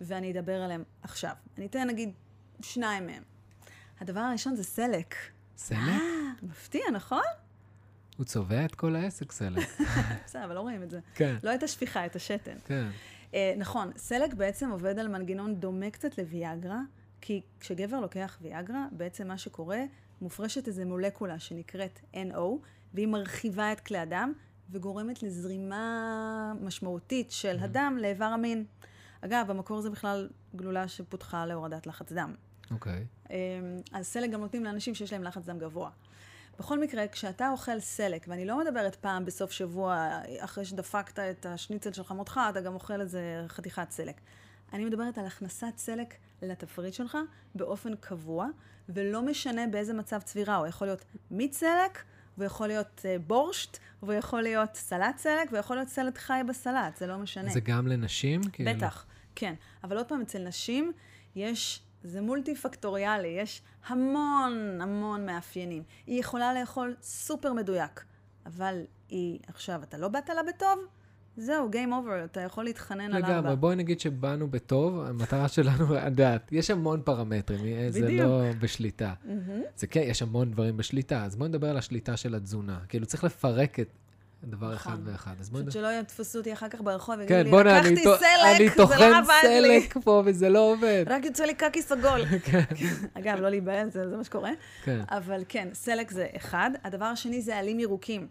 [0.00, 1.32] ואני אדבר עליהם עכשיו.
[1.58, 2.10] אני אתן נגיד
[2.60, 3.22] שניים מהם.
[4.00, 5.14] הדבר הראשון זה סלק.
[5.56, 5.78] סלק?
[5.78, 5.98] אה,
[6.42, 7.22] מפתיע, נכון?
[8.16, 9.68] הוא צובע את כל העסק, סלק.
[10.26, 11.00] בסדר, אבל לא רואים את זה.
[11.14, 12.56] כן, לא את השפיכה, את השתן.
[12.64, 12.88] כן.
[13.34, 16.80] אה, נכון, סלק בעצם עובד על מנגנון דומה קצת לוויאגרה,
[17.20, 19.80] כי כשגבר לוקח ויאגרה, בעצם מה שקורה,
[20.20, 22.38] מופרשת איזו מולקולה שנקראת NO,
[22.94, 24.32] והיא מרחיבה את כלי הדם,
[24.70, 28.64] וגורמת לזרימה משמעותית של הדם לאיבר המין.
[29.20, 32.34] אגב, במקור זה בכלל גלולה שפותחה להורדת לחץ דם.
[32.70, 33.04] אוקיי.
[33.30, 33.36] אמ,
[33.92, 35.90] אז סלק גם נותנים לאנשים שיש להם לחץ דם גבוה.
[36.58, 41.92] בכל מקרה, כשאתה אוכל סלק, ואני לא מדברת פעם בסוף שבוע, אחרי שדפקת את השניצל
[41.92, 44.20] של חמותך, אתה גם אוכל איזה חתיכת סלק.
[44.72, 47.18] אני מדברת על הכנסת סלק לתפריט שלך
[47.54, 48.46] באופן קבוע,
[48.88, 50.56] ולא משנה באיזה מצב צבירה.
[50.56, 52.04] הוא יכול להיות מיץ סלק,
[52.38, 56.96] והוא יכול להיות אה, בורשט, והוא יכול להיות סלט סלק, ויכול להיות סלט חי בסלט,
[56.96, 57.50] זה לא משנה.
[57.50, 58.40] זה גם לנשים?
[58.52, 58.70] כאילו?
[58.74, 59.54] בטח, כן.
[59.84, 60.92] אבל עוד פעם, אצל נשים
[61.36, 65.82] יש, זה מולטי פקטוריאלי, יש המון המון מאפיינים.
[66.06, 68.04] היא יכולה לאכול סופר מדויק,
[68.46, 70.78] אבל היא, עכשיו, אתה לא באת לה בטוב,
[71.36, 73.38] זהו, Game Over, אתה יכול להתחנן על ארבע.
[73.38, 78.20] לגמרי, בואי נגיד שבאנו בטוב, המטרה שלנו, את יודעת, יש המון פרמטרים, אה, זה בדיוק.
[78.20, 79.14] לא בשליטה.
[79.24, 79.62] מהמם.
[79.76, 82.78] זה כן, יש המון דברים בשליטה, אז בואי נדבר על השליטה של התזונה.
[82.88, 83.88] כאילו, צריך לפרק את
[84.50, 85.12] דבר אחד נכון.
[85.12, 85.34] ואחד.
[85.40, 85.90] אז בואי פשוט נדבר...
[85.90, 89.10] שלא יתפסו אותי אחר כך ברחוב ויגידו כן, לי, אני לקחתי אני סלק, זה טוחן
[89.10, 89.80] לא עבד לי.
[89.80, 91.04] סלק פה וזה לא עובד.
[91.06, 92.24] רק יוצא לי קקי סגול.
[92.46, 92.64] כן,
[93.18, 94.50] אגב, לא להיבהל, זה מה שקורה.
[94.84, 95.00] כן.
[95.10, 96.70] אבל כן, סלק זה אחד.
[96.84, 98.26] הדבר השני זה עלים ירוקים.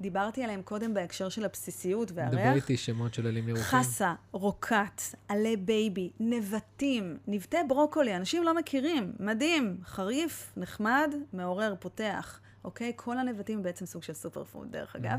[0.00, 2.54] דיברתי עליהם קודם בהקשר של הבסיסיות דבר והריח.
[2.54, 3.64] איתי שמות של עלים ירוקים.
[3.64, 12.40] חסה, רוקט, עלי בייבי, נבטים, נבטי ברוקולי, אנשים לא מכירים, מדהים, חריף, נחמד, מעורר, פותח,
[12.66, 12.92] אוקיי?
[12.96, 15.18] כל הנבטים בעצם סוג של super food, דרך אגב.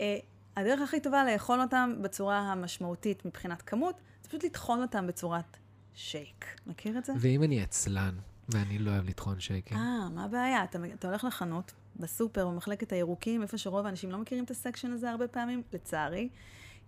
[0.00, 0.18] אה,
[0.56, 5.56] הדרך הכי טובה לאכול אותם בצורה המשמעותית מבחינת כמות, זה פשוט לטחון אותם בצורת
[5.94, 6.60] שייק.
[6.66, 7.12] מכיר את זה?
[7.20, 8.14] ואם אני עצלן,
[8.48, 9.76] ואני לא אוהב לטחון שייקים?
[9.76, 10.64] אה, מה הבעיה?
[10.64, 14.92] אתה, אתה הולך לחנות, בסופר, במחלקת הירוקים, איפה שרוב האנשים לא מכירים את ה section
[14.92, 16.28] הזה הרבה פעמים, לצערי.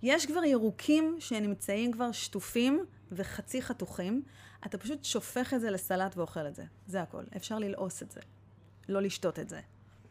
[0.02, 4.22] יש כבר ירוקים שנמצאים כבר שטופים וחצי חתוכים.
[4.66, 6.64] אתה פשוט שופך את זה לסלט ואוכל את זה.
[6.86, 7.22] זה הכל.
[7.36, 8.20] אפשר ללעוס את זה.
[8.88, 9.60] לא לשתות את זה.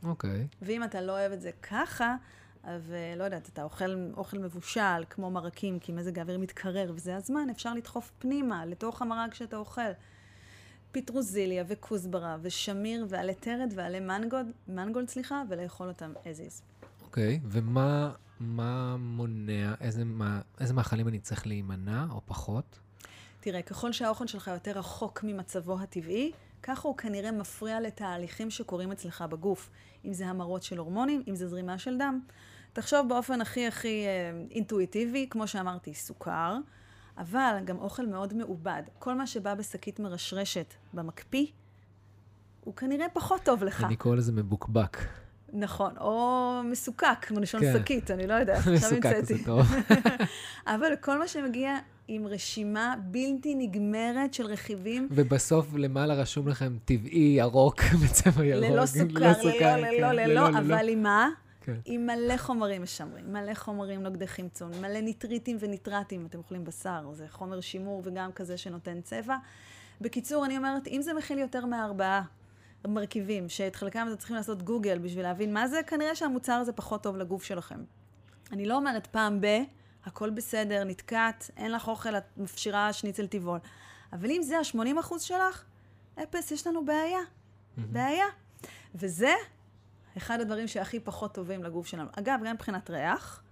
[0.06, 0.48] אוקיי.
[0.62, 2.16] ואם אתה לא אוהב את זה ככה,
[2.64, 7.74] ולא יודעת, אתה אוכל אוכל מבושל, כמו מרקים, כי מזג האוויר מתקרר וזה הזמן, אפשר
[7.74, 9.92] לדחוף פנימה, לתוך המרק שאתה אוכל.
[10.92, 16.86] פטרוזיליה וכוסברה ושמיר ועלי טרד ועלי מנגולד, מנגולד, סליחה, ולאכול אותם as is.
[17.04, 22.80] אוקיי, ומה מה מונע, איזה, מה, איזה מאכלים אני צריך להימנע, או פחות?
[23.40, 26.32] תראה, ככל שהאוכל שלך יותר רחוק ממצבו הטבעי,
[26.68, 29.70] ככה הוא כנראה מפריע לתהליכים שקורים אצלך בגוף.
[30.06, 32.20] אם זה המרות של הורמונים, אם זה זרימה של דם.
[32.74, 36.58] תחשוב באופן הכי הכי אה, אינטואיטיבי, כמו שאמרתי, סוכר,
[37.18, 38.84] אבל גם אוכל מאוד מעובד.
[39.00, 41.46] כל מה שבא בשקית מרשרשת במקפיא,
[42.64, 43.84] הוא כנראה פחות טוב לך.
[43.84, 44.98] אני קורא לזה מבוקבק.
[45.54, 47.74] נכון, או מסוכק, מלשון כן.
[47.80, 49.44] שקית, אני לא יודעת, עכשיו מסוכק זה המצאתי.
[49.44, 49.68] טוב.
[50.76, 57.36] אבל כל מה שמגיע עם רשימה בלתי נגמרת של רכיבים, ובסוף למעלה רשום לכם טבעי,
[57.38, 58.64] ירוק, בצבע ירוק.
[58.64, 61.30] ללא סוכר, סוכר, ללא, כן, ללא, ללא, אבל עם מה?
[61.62, 61.78] כן.
[61.86, 67.26] עם מלא חומרים משמרים, מלא חומרים נוגדי חמצון, מלא ניטריטים וניטרטים, אתם אוכלים בשר, זה
[67.30, 69.36] חומר שימור וגם כזה שנותן צבע.
[70.02, 72.22] בקיצור, אני אומרת, אם זה מכיל יותר מארבעה
[72.88, 77.04] מרכיבים, שאת חלקם אתם צריכים לעשות גוגל בשביל להבין מה זה, כנראה שהמוצר הזה פחות
[77.04, 77.80] טוב לגוף שלכם.
[78.52, 79.48] אני לא אומרת פעם ב,
[80.06, 83.60] הכל בסדר, נתקעת, אין לך אוכל, את מפשירה שניצל טבעול.
[84.14, 85.64] אבל אם זה ה-80% שלך,
[86.24, 87.20] אפס, יש לנו בעיה.
[87.78, 88.26] בעיה.
[88.96, 89.34] וזה
[90.18, 92.10] אחד הדברים שהכי פחות טובים לגוף שלנו.
[92.14, 93.44] אגב, גם מבחינת ריח,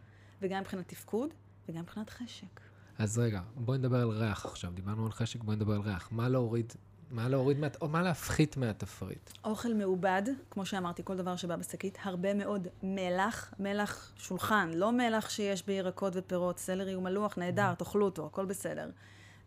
[0.41, 1.29] וגם מבחינת תפקוד,
[1.69, 2.59] וגם מבחינת חשק.
[2.97, 4.71] אז רגע, בואי נדבר על ריח עכשיו.
[4.71, 6.11] דיברנו על חשק, בואי נדבר על ריח.
[6.11, 6.73] מה להוריד,
[7.13, 9.29] מה להוריד, מה, או מה להפחית מהתפריט?
[9.43, 10.21] אוכל מעובד,
[10.51, 16.13] כמו שאמרתי, כל דבר שבא בשקית, הרבה מאוד מלח, מלח שולחן, לא מלח שיש בירקות
[16.15, 18.89] ופירות, סלרי הוא מלוח, נהדר, תאכלו אותו, הכל בסדר.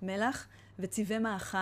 [0.02, 0.46] מלח
[0.78, 1.58] וצבעי מאכל,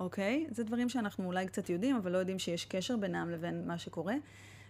[0.00, 0.46] אוקיי?
[0.50, 4.14] זה דברים שאנחנו אולי קצת יודעים, אבל לא יודעים שיש קשר בינם לבין מה שקורה.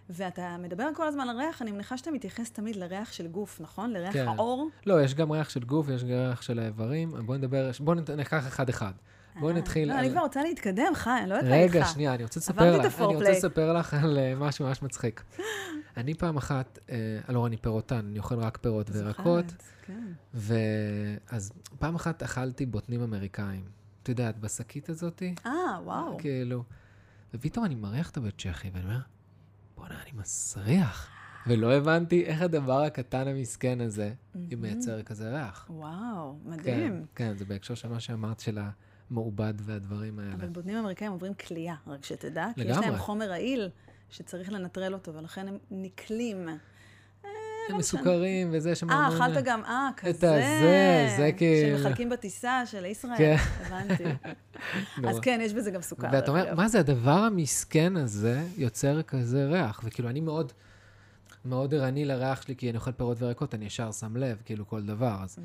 [0.09, 3.91] ואתה מדבר כל הזמן על ריח, אני מניחה שאתה מתייחס תמיד לריח של גוף, נכון?
[3.93, 4.27] לריח כן.
[4.27, 4.69] העור.
[4.85, 7.11] לא, יש גם ריח של גוף, יש גם ריח של האיברים.
[7.25, 8.91] בואי נדבר, בואי נת- ניקח אחד-אחד.
[9.39, 9.99] בואי אה, נתחיל לא.
[9.99, 11.75] אני כבר רוצה להתקדם, חיים, אני לא יודעת מה איתך.
[11.75, 13.31] רגע, שנייה, אני רוצה לספר לך, אני רוצה.
[13.31, 15.23] לספר לך על אה, משהו ממש מצחיק.
[15.97, 19.45] אני פעם אחת, אה, לא, אני פירוטן, אני אוכל רק פירות וירקות,
[19.85, 20.07] כן.
[20.33, 23.65] ואז פעם אחת אכלתי בוטנים אמריקאים.
[24.03, 25.51] את יודעת, בשקית הזאתי, אה,
[25.83, 26.17] וואו.
[26.17, 26.63] כאילו,
[27.33, 28.99] ופתאום אני מריח את הבית צ'כי, ואני אומר,
[29.77, 31.09] בוא'נה, אני מסריח.
[31.47, 35.65] ולא הבנתי איך הדבר הקטן המסכן הזה, מייצר כזה ריח.
[35.69, 37.05] וואו, כן, מדהים.
[37.15, 38.59] כן, זה בהקשר של מה שאמרת, של
[39.11, 40.33] המעובד והדברים האלה.
[40.33, 42.47] אבל בוטנים אמריקאים עוברים כלייה, רק שתדע.
[42.55, 42.85] כי יש לגמרי.
[42.89, 43.69] להם חומר רעיל
[44.09, 46.49] שצריך לנטרל אותו, ולכן הם נקלים.
[47.69, 50.31] הם מסוכרים וזה שם אה, אכלת גם, אה, כזה.
[50.35, 53.17] הזה, זה כאילו- שמחלקים בטיסה של ישראל.
[53.17, 53.35] כן.
[53.65, 54.03] הבנתי.
[55.09, 56.07] אז כן, יש בזה גם סוכר.
[56.11, 56.55] ואתה אומר.
[56.55, 59.81] מה זה, הדבר המסכן הזה יוצר כזה ריח.
[59.83, 60.53] וכאילו, אני מאוד,
[61.47, 64.83] מאוד ערני לריח שלי, כי אני אוכל פירות וירקות, אני ישר שם לב, כאילו, כל
[64.83, 65.17] דבר.
[65.23, 65.39] אז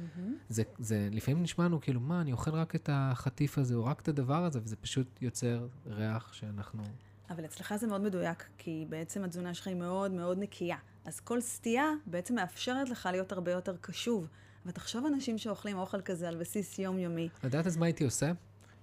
[0.49, 4.01] זה, זה לפעמים נשמע לנו, כאילו, מה, אני אוכל רק את החטיף הזה, או רק
[4.01, 6.83] את הדבר הזה, וזה פשוט יוצר ריח שאנחנו...
[7.31, 10.77] אבל אצלך זה מאוד מדויק, כי בעצם התזונה שלך היא מאוד מאוד נקייה.
[11.05, 14.27] אז כל סטייה בעצם מאפשרת לך להיות הרבה יותר קשוב.
[14.67, 17.29] ותחשוב אנשים שאוכלים אוכל כזה על בסיס יומיומי.
[17.45, 18.33] יודעת אז מה הייתי עושה,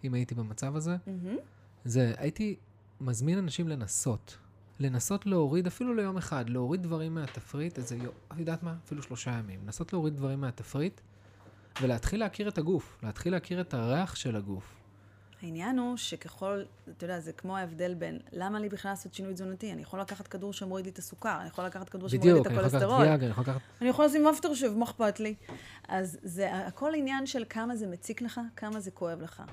[0.03, 0.95] אם הייתי במצב הזה?
[1.07, 1.37] מהמם.
[1.85, 2.55] זה, הייתי
[3.01, 4.37] מזמין אנשים לנסות.
[4.79, 8.75] לנסות להוריד, אפילו ליום אחד, להוריד דברים מהתפריט, איזה יום, את יודעת מה?
[8.85, 9.59] אפילו שלושה ימים.
[9.65, 11.01] לנסות להוריד דברים מהתפריט,
[11.81, 14.75] ולהתחיל להכיר את הגוף, להתחיל להכיר את הריח של הגוף.
[15.41, 19.73] העניין הוא שככל, אתה יודע, זה כמו ההבדל בין למה לי בכלל לעשות שינוי תזונתי?
[19.73, 22.45] אני יכול לקחת כדור שמוריד לי את הסוכר, אני יכול לקחת כדור שמוריד לי את
[22.45, 23.01] בדיוק, הכולסטרול.
[23.01, 23.61] ויאגר, אני יכול לקחת...
[23.81, 25.35] אני יכול לשים אפטר שוב, מה אכפת לי?
[25.87, 29.43] אז זה הכל עניין של כמה זה מציק לך, כמה זה כואב לך.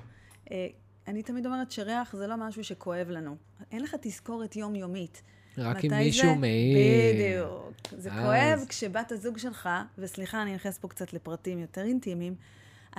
[1.07, 3.35] אני תמיד אומרת שריח זה לא משהו שכואב לנו.
[3.71, 5.21] אין לך תזכורת יומיומית.
[5.57, 5.93] רק אם?
[5.93, 6.77] מישהו מעיר.
[7.13, 7.71] בדיוק.
[7.97, 12.35] זה אז- כואב כשבת הזוג שלך, וסליחה, אני נכנסת פה קצת לפרטים יותר אינטימיים,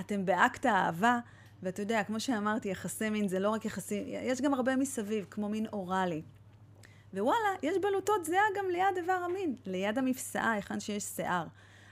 [0.01, 1.18] אתם באקט האהבה,
[1.62, 5.49] ואתה יודע, כמו שאמרתי, יחסי מין זה לא רק יחסים, יש גם הרבה מסביב, כמו
[5.49, 6.23] מין אוראלי.
[7.14, 11.47] ווואלה, יש בלוטות זהה גם ליד איבר המין, ליד המפסעה, היכן שיש שיער.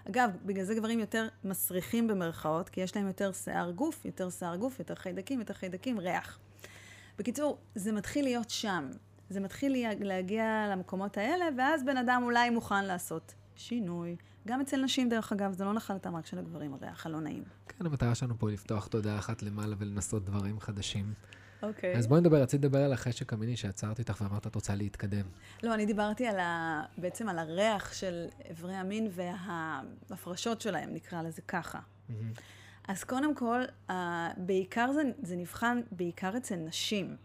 [0.09, 4.57] אגב, בגלל זה גברים יותר מסריחים במרכאות, כי יש להם יותר שיער גוף, יותר שיער
[4.57, 6.39] גוף, יותר חיידקים, יותר חיידקים, ריח.
[7.19, 8.89] בקיצור, זה מתחיל להיות שם.
[9.31, 14.17] זה מתחיל לה- להגיע למקומות האלה, ואז בן אדם אולי מוכן לעשות שינוי.
[14.49, 17.43] גם אצל נשים, דרך אגב, זה לא נחלתם רק של הגברים, הריח הלא נעים.
[17.69, 21.13] כן, המטרה שלנו פה היא לפתוח תודעה אחת למעלה ולנסות דברים חדשים.
[21.63, 21.97] אוקיי.
[21.97, 25.27] אז בואי נדבר, רציתי לדבר על החשק המיני שעצרתי אותך ואמרת, את רוצה להתקדם.
[25.63, 26.83] לא, אני דיברתי על ה...
[26.99, 31.79] בעצם על הריח של איברי המין וההפרשות שלהם, נקרא לזה ככה.
[32.89, 33.93] אז קודם כל, uh,
[34.37, 37.17] בעיקר זה, זה נבחן בעיקר אצל נשים.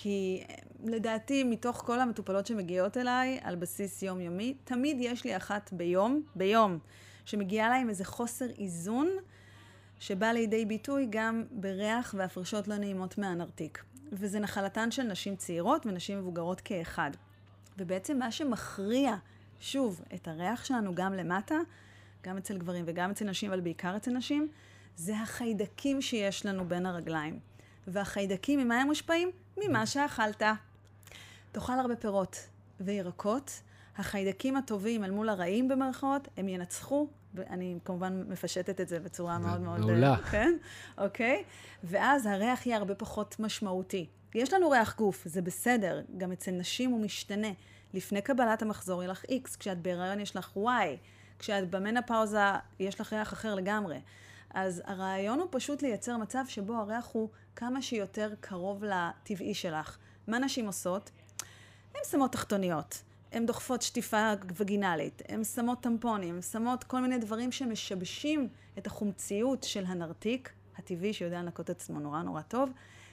[0.00, 5.72] כי אה, לדעתי, מתוך כל המטופלות שמגיעות אליי על בסיס יומיומי, תמיד יש לי אחת
[5.72, 6.78] ביום, ביום,
[7.24, 9.08] שמגיעה אליי עם איזה חוסר איזון,
[10.00, 13.84] שבא לידי ביטוי גם בריח והפרשות לא נעימות מהנרתיק.
[14.12, 17.10] וזה נחלתן של נשים צעירות ונשים מבוגרות כאחד.
[17.78, 19.14] ובעצם מה שמכריע,
[19.60, 21.56] שוב, את הריח שלנו גם למטה,
[22.22, 24.48] גם אצל גברים וגם אצל נשים, אבל בעיקר אצל נשים,
[24.96, 27.38] זה החיידקים שיש לנו בין הרגליים.
[27.86, 29.30] והחיידקים, ממה הם מושפעים?
[29.56, 30.42] ממה שאכלת.
[31.52, 32.48] תאכל הרבה פירות
[32.80, 33.62] וירקות,
[33.96, 39.60] החיידקים הטובים אל מול הרעים במרכאות, הם ינצחו, ואני כמובן מפשטת את זה בצורה מאוד
[39.60, 39.80] מאוד...
[39.80, 40.16] מעולה.
[40.30, 40.52] כן,
[40.98, 41.44] אוקיי?
[41.84, 44.06] ואז הריח יהיה הרבה פחות משמעותי.
[44.34, 47.48] יש לנו ריח גוף, זה בסדר, גם אצל נשים הוא משתנה.
[47.94, 50.96] לפני קבלת המחזור יהיה לך X, כשאת בהיריון יש לך Y,
[51.38, 52.40] כשאת במנפאוזה
[52.80, 54.00] יש לך ריח אחר לגמרי.
[54.50, 59.98] אז הרעיון הוא פשוט לייצר מצב שבו הריח הוא כמה שיותר קרוב לטבעי שלך.
[60.26, 61.10] מה נשים עושות?
[61.94, 67.52] הן שמות תחתוניות, הן דוחפות שטיפה וגינלית, הן שמות טמפונים, הן שמות כל מיני דברים
[67.52, 72.70] שמשבשים את החומציות של הנרתיק, הטבעי שיודע לנקות עצמו נורא נורא טוב,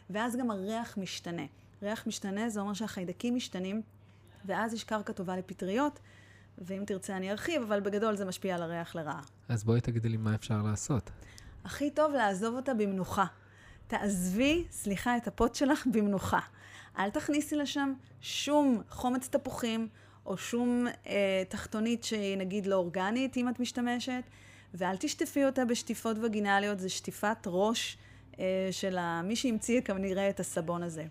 [0.09, 1.45] ואז גם הריח משתנה.
[1.81, 3.81] ריח משתנה זה אומר שהחיידקים משתנים,
[4.45, 5.99] ואז יש קרקע טובה לפטריות,
[6.57, 9.21] ואם תרצה אני ארחיב, אבל בגדול זה משפיע על הריח לרעה.
[9.49, 11.11] אז בואי תגידי לי מה אפשר לעשות.
[11.65, 13.25] הכי טוב לעזוב אותה במנוחה.
[13.87, 16.39] תעזבי, סליחה, את הפוט שלך במנוחה.
[16.97, 19.87] אל תכניסי לשם שום חומץ תפוחים,
[20.25, 24.23] או שום אה, תחתונית שהיא נגיד לא אורגנית, אם את משתמשת,
[24.73, 27.97] ואל תשטפי אותה בשטיפות וגינליות, זה שטיפת ראש
[28.39, 31.05] אה, של מי שהמציא כנראה את הסבון הזה.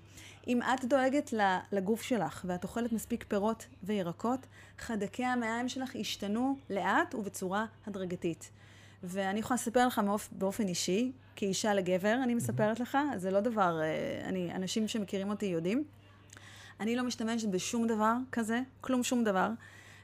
[0.48, 1.34] אם את דואגת
[1.72, 4.46] לגוף שלך ואת אוכלת מספיק פירות וירקות,
[4.78, 8.50] חדקי המעיים שלך ישתנו לאט ובצורה הדרגתית.
[9.04, 13.80] ואני יכולה לספר לך מאופ, באופן אישי, כאישה לגבר, אני מספרת לך, זה לא דבר,
[13.82, 15.84] אה, אני, אנשים שמכירים אותי יודעים.
[16.80, 19.50] אני לא משתמשת בשום דבר כזה, כלום שום דבר.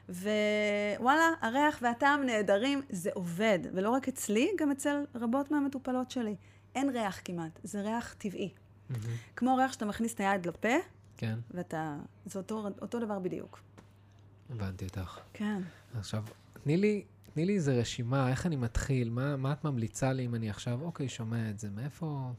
[0.09, 3.59] ווואלה, הריח והטעם נהדרים, זה עובד.
[3.73, 6.35] ולא רק אצלי, גם אצל רבות מהמטופלות שלי.
[6.75, 8.49] אין ריח כמעט, זה ריח טבעי.
[9.35, 10.75] כמו ריח שאתה מכניס את היד לפה,
[11.17, 11.97] כן, ואתה...
[12.25, 13.59] זה אותו, אותו דבר בדיוק.
[14.49, 15.19] הבנתי אותך.
[15.33, 15.61] כן.
[15.97, 16.23] עכשיו,
[16.63, 17.03] תני לי,
[17.33, 20.79] תני לי איזה רשימה, איך אני מתחיל, מה, מה את ממליצה לי אם אני עכשיו,
[20.81, 22.31] אוקיי, שומע את זה, מאיפה,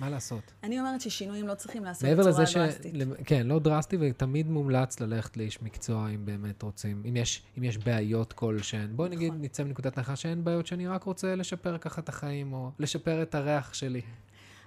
[0.00, 0.52] מה לעשות?
[0.62, 2.56] אני אומרת ששינויים לא צריכים לעשות בצורה ש...
[2.56, 2.94] דרסטית.
[2.94, 7.64] למ- כן, לא דרסטי, ותמיד מומלץ ללכת לאיש מקצוע אם באמת רוצים, אם יש, אם
[7.64, 8.96] יש בעיות כלשהן.
[8.96, 9.42] בואי נגיד, נכון.
[9.44, 13.34] נצא מנקודת הנחה שאין בעיות שאני רק רוצה לשפר ככה את החיים, או לשפר את
[13.34, 14.00] הריח שלי.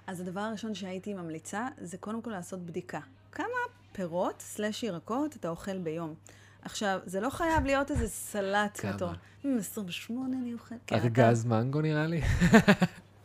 [0.06, 3.00] אז הדבר הראשון שהייתי ממליצה, זה קודם כל לעשות בדיקה.
[3.32, 3.46] כמה
[3.92, 6.14] פירות slash ירקות אתה אוכל ביום?
[6.66, 8.92] עכשיו, זה לא חייב להיות איזה סלט כמה?
[8.92, 9.16] מטורף.
[9.44, 10.74] "מ, 28 אני אוכל.
[10.86, 12.20] כן, ארגז מנגו נראה לי.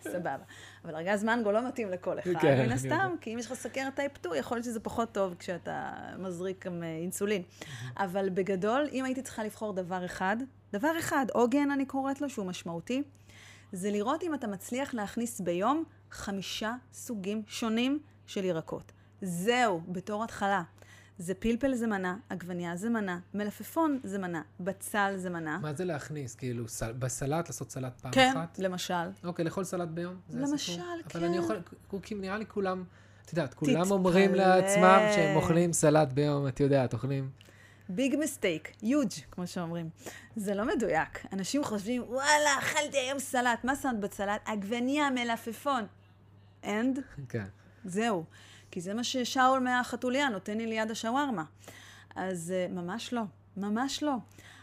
[0.02, 0.36] סבבה.
[0.86, 3.16] אבל ארגז מנגו לא מתאים לכל אחד, כן, מן הסתם.
[3.22, 6.84] כי אם יש לך סכרת type 2, יכול להיות שזה פחות טוב כשאתה מזריק גם
[6.84, 7.42] אה, אינסולין.
[7.98, 10.38] אבל בגדול, אם הייתי צריכה לבחור דבר אחד,
[10.74, 13.04] דבר אחד, עוגן אני קוראת לו, שהוא משמעותי,
[13.72, 18.92] זה לראות אם אתה מצליח להכניס ביום חמישה סוגים שונים של ירקות.
[19.22, 20.62] זהו, בתור התחלה.
[21.22, 25.58] זה פלפל זה מנה, עגבנייה זה מנה, מלפפון זה מנה, בצל זה מנה.
[25.62, 26.36] מה זה להכניס?
[26.36, 28.60] כאילו, סל- בסלט, לעשות סלט פעם כן, אחת?
[28.60, 28.94] למשל.
[29.24, 30.16] אוקיי, לאכול סלט ביום?
[30.30, 30.86] למשל, הסיפור?
[31.10, 31.18] כן.
[31.20, 31.60] אבל אני יכול,
[32.04, 32.84] כי נראה לי כולם,
[33.26, 33.96] את יודעת, כולם תתפלא.
[33.96, 37.30] אומרים לעצמם שהם אוכלים סלט ביום, את יודעת, אוכלים.
[37.90, 39.90] ביג מסטייק, יוג', כמו שאומרים.
[40.36, 41.26] זה לא מדויק.
[41.34, 43.64] אנשים חושבים, וואלה, אכלתי היום סלט.
[43.64, 44.42] מה שמת בסלט?
[44.46, 45.84] עגבנייה, מלפפון.
[46.66, 47.00] And?
[47.30, 47.46] כן.
[47.86, 48.24] זהו.
[48.72, 51.44] כי זה מה ששאול מהחתוליה נותן לי ליד השווארמה.
[52.16, 53.22] אז אה, ממש לא,
[53.58, 54.14] ממש לא.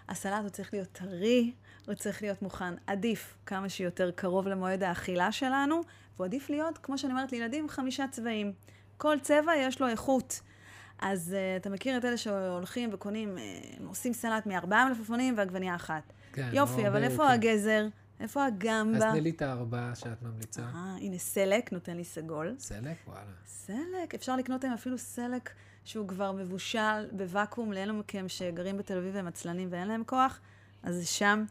[0.09, 1.53] הסלט הוא צריך להיות טרי,
[1.87, 2.75] הוא צריך להיות מוכן.
[2.87, 5.81] עדיף כמה שיותר קרוב למועד האכילה שלנו,
[6.17, 8.53] והוא עדיף להיות, כמו שאני אומרת לילדים, חמישה צבעים.
[8.97, 10.41] כל צבע יש לו איכות.
[10.99, 16.13] אז uh, אתה מכיר את אלה שהולכים וקונים, uh, עושים סלט מארבעה מלפפונים ועגבניה אחת.
[16.33, 17.33] כן, יופי, לא אבל איפה כן.
[17.33, 17.87] הגזר?
[18.21, 18.97] איפה הגמבה?
[18.97, 20.63] אז תני לי את הארבעה שאת ממליצה.
[20.63, 22.55] אה, הנה סלק, נותן לי סגול.
[22.59, 22.97] סלק?
[23.07, 23.31] וואלה.
[23.47, 25.51] סלק, אפשר לקנות היום אפילו סלק
[25.85, 30.41] שהוא כבר מבושל בוואקום לאלו מכם שגרים בתל אביב והם עצלנים ואין להם כוח,
[30.83, 31.45] אז שם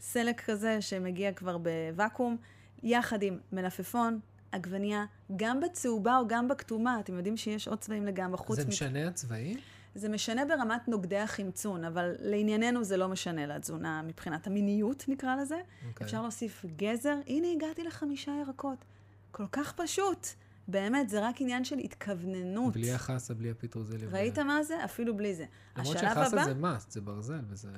[0.00, 2.36] סלק כזה שמגיע כבר בוואקום,
[2.82, 4.20] יחד עם מלפפון,
[4.52, 5.04] עגבנייה,
[5.36, 8.68] גם בצהובה או גם בכתומה, אתם יודעים שיש עוד צבעים לגמרי, חוץ זה מ...
[8.68, 9.58] משנה הצבעים?
[9.94, 15.60] זה משנה ברמת נוגדי החמצון, אבל לענייננו זה לא משנה לתזונה מבחינת המיניות, נקרא לזה.
[15.88, 16.04] אוקיי.
[16.04, 17.16] אפשר להוסיף גזר.
[17.26, 18.84] הנה, הגעתי לחמישה ירקות.
[19.30, 20.26] כל כך פשוט.
[20.68, 22.72] באמת, זה רק עניין של התכווננות.
[22.72, 24.08] בלי החסה, בלי הפטרוזיליה.
[24.08, 24.84] ראית מה זה?
[24.84, 25.44] אפילו בלי זה.
[25.76, 26.44] למרות שהחסה הבא...
[26.44, 27.68] זה מאסט, זה ברזל וזה...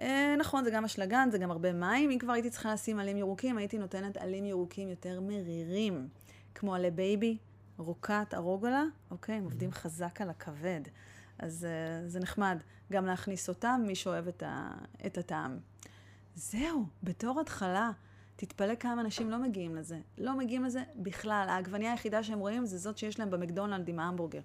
[0.00, 2.10] אה, נכון, זה גם אשלגן, זה גם הרבה מים.
[2.10, 6.08] אם כבר הייתי צריכה לשים עלים ירוקים, הייתי נותנת עלים ירוקים יותר מרירים,
[6.54, 7.38] כמו עלי baby,
[7.76, 9.34] רוקט, arugula, אוקיי?
[9.34, 10.80] הם עובדים חזק על הכבד.
[11.38, 12.58] אז אה, זה נחמד
[12.92, 14.70] גם להכניס אותם, מי שאוהב את, ה,
[15.06, 15.58] את הטעם.
[16.34, 17.90] זהו, בתור התחלה,
[18.36, 19.98] תתפלא כמה אנשים לא מגיעים לזה.
[20.18, 21.46] לא מגיעים לזה בכלל.
[21.48, 24.40] העגבנייה היחידה שהם רואים זה זאת שיש להם במקדונלד עם ההמבורגר.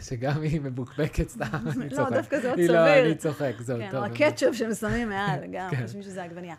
[0.00, 1.44] שגם היא מבוקבקת סתם,
[1.76, 2.12] אני לא, צוחק.
[2.12, 3.06] דווקא זה עוד לא, סביר.
[3.06, 4.00] אני צוחק, זהו, כן, טוב.
[4.00, 5.82] או הקטשופ שהם שמים מעל, גם כן.
[5.82, 6.54] חושבים שזה עגבנייה.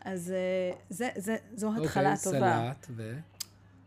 [0.00, 2.38] אז אה, זה, זה, זו אוקיי, התחלה טובה.
[2.38, 3.18] סלט ו...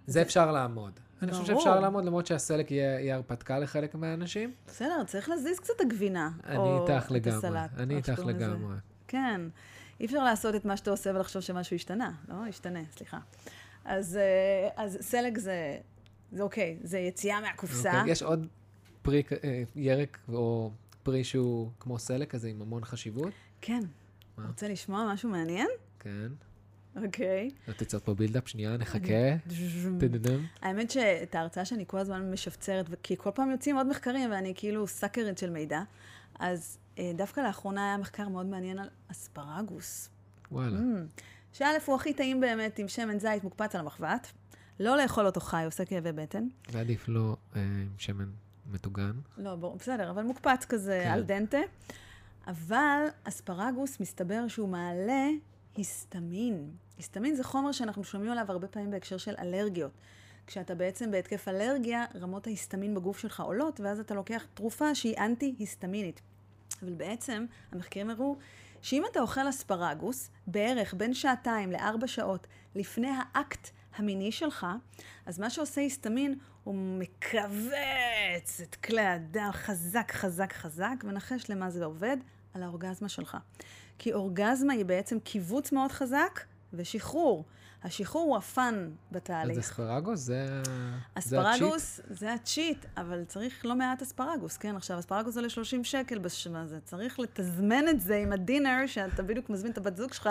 [0.08, 1.00] זה אפשר לעמוד.
[1.22, 1.46] אני חושב.
[1.46, 4.54] שאפשר לעמוד, למרות שהסלק יהיה הרפתקה לחלק מהאנשים.
[4.68, 6.30] בסדר, צריך להזיז קצת הגבינה.
[6.44, 7.60] אני איתך את לגמרי.
[7.78, 8.20] אני איתך.
[8.26, 8.76] לגמרי.
[9.08, 9.42] כן.
[10.00, 12.12] אי אפשר לעשות את מה שאתה עושה ולחשוב שמשהו השתנה.
[12.30, 13.20] לא, השתנה, סליחה.
[13.86, 15.78] אז, אה, אז סלק זה,
[16.32, 18.00] זה אוקיי, זה יציאה מהקופסה.
[18.00, 18.48] אוקיי, יש עוד
[19.02, 20.72] פרי, אה, ירק או
[21.04, 23.34] פרי שהוא כמו סלק, כזה עם המון חשיבות?
[23.62, 23.80] כן.
[24.38, 24.48] מה?
[24.48, 25.68] רוצה לשמוע משהו מעניין?
[26.00, 26.28] כן.
[27.06, 27.50] אוקיי.
[27.68, 29.36] לא תצעוד פה בילדאפ, שנייה, נחכה.
[30.62, 34.88] האמת שאת ההרצאה שאני כל הזמן משפצרת, כי כל פעם יוצאים עוד מחקרים ואני כאילו
[34.88, 35.82] סאקרית של מידע,
[36.40, 40.10] אז אה, דווקא לאחרונה היה מחקר מאוד מעניין על אספרגוס.
[40.52, 40.78] וואלה.
[40.78, 41.22] Mm.
[41.54, 44.32] שא' הוא הכי טעים באמת עם שמן זית מוקפץ על המחבת.
[44.80, 46.48] לא לאכול אותו חי, עושה כאבי בטן.
[46.72, 48.30] ועדיף לא אה, עם שמן
[48.72, 49.12] מטוגן.
[49.38, 51.12] לא, ברור, בסדר, אבל מוקפץ כזה כן.
[51.12, 51.58] על דנטה.
[52.48, 55.28] אבל אספרגוס, מסתבר שהוא מעלה
[55.76, 56.72] היסטמין.
[57.00, 59.92] היסטמין זה חומר שאנחנו שומעים עליו הרבה פעמים בהקשר של אלרגיות.
[60.48, 66.22] כשאתה בעצם בהתקף אלרגיה, רמות ההיסטמין בגוף שלך עולות, ואז אתה לוקח תרופה שהיא אנטי-היסטמינית.
[66.84, 68.38] אבל בעצם, המחקרים הראו
[68.82, 74.68] שאם אתה אוכל אספרגוס, בערך בין שעתיים לארבע שעות לפני האקט המיני שלך,
[75.26, 81.86] אז מה שעושה היסטמין, הוא מכווץ את כלי הדם חזק, חזק, חזק, ונחש למה זה
[81.86, 82.18] עובד?
[82.54, 83.38] על האורגזמה שלך.
[83.98, 86.40] כי אורגזמה היא בעצם קיבוץ מאוד חזק
[86.74, 87.46] ושחרור.
[87.84, 89.60] השחרור הוא הפאן אז בתהליך.
[89.60, 91.60] אספרגוס זה זה הצ'יט?
[91.60, 94.76] אספרגוס זה הצ'יט, אבל צריך לא מעט אספרגוס, כן?
[94.76, 96.80] עכשיו, אספרגוס עולה 30 שקל בשנה הזה.
[96.84, 100.30] צריך לתזמן את זה עם הדינר, שאתה בדיוק מזמין את הבת זוג שלך,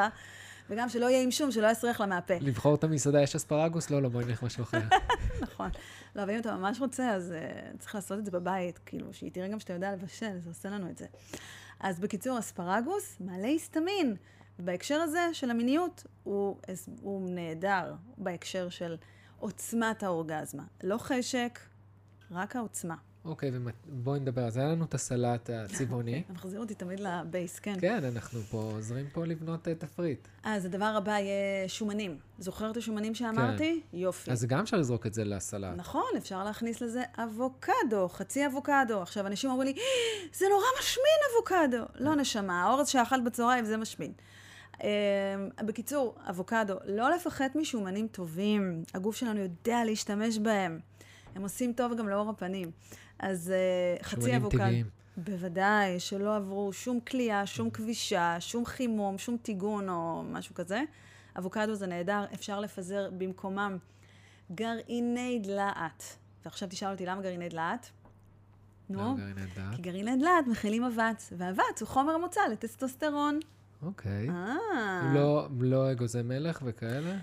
[0.70, 2.34] וגם שלא יהיה עם שום, שלא יסריח לה מהפה.
[2.40, 3.90] לבחור את המסעדה, יש אספרגוס?
[3.90, 4.80] לא, לא, בואי נלך משהו אחר.
[5.42, 5.70] נכון.
[6.16, 9.32] לא, אבל אם אתה ממש רוצה, אז uh, צריך לעשות את זה בבית, כאילו, שהיא
[9.32, 11.06] תראה גם שאתה יודע לבשל, זה עושה לנו את זה.
[11.80, 14.16] אז בקיצור, אספרגוס מעלה היסטמין.
[14.58, 16.56] ובהקשר הזה של המיניות, הוא,
[17.02, 18.96] הוא נהדר בהקשר של
[19.38, 20.64] עוצמת האורגזמה.
[20.82, 21.58] לא חשק,
[22.30, 22.94] רק העוצמה.
[23.24, 24.46] אוקיי, ובואי נדבר.
[24.46, 26.22] אז היה לנו את הסלט הצבעוני.
[26.24, 27.74] אתה מחזיר אותי תמיד לבייס, כן.
[27.80, 30.28] כן, אנחנו פה עוזרים פה לבנות אה, תפריט.
[30.42, 32.18] אז הדבר הבא יהיה שומנים.
[32.38, 33.80] זוכר את השומנים שאמרתי?
[33.92, 34.26] יופי.
[34.26, 34.32] כן.
[34.32, 35.76] אז גם אפשר לזרוק את זה לסלט.
[35.76, 39.02] נכון, אפשר להכניס לזה אבוקדו, חצי אבוקדו.
[39.02, 39.82] עכשיו, אנשים אומרים לי,
[40.32, 42.04] זה נורא משמין אבוקדו.
[42.04, 44.12] לא, נשמה, האורז שאכלת בצהריים זה משמין.
[44.78, 44.82] Uh,
[45.64, 48.82] בקיצור, אבוקדו, לא לפחד משומנים טובים.
[48.94, 50.80] הגוף שלנו יודע להשתמש בהם.
[51.34, 52.70] הם עושים טוב גם לאור הפנים.
[53.18, 53.52] אז
[53.98, 54.58] uh, חצי שומנים אבוקדו.
[54.58, 54.86] טבעיים.
[55.16, 60.82] בוודאי, שלא עברו שום כליאה, שום כבישה, שום חימום, שום טיגון או משהו כזה.
[61.38, 63.76] אבוקדו זה נהדר, אפשר לפזר במקומם
[64.54, 66.16] גרעיני דלעת.
[66.44, 67.90] ועכשיו תשאל אותי למה גרעיני דלעת?
[68.90, 69.16] נו.
[69.76, 73.40] כי גרעיני דלעת מכילים אבץ, ואבץ הוא חומר מוצא לטסטוסטרון.
[73.82, 74.28] אוקיי.
[74.28, 74.56] אה.
[75.14, 77.16] לא- לא אגוזי מלך וכאלה?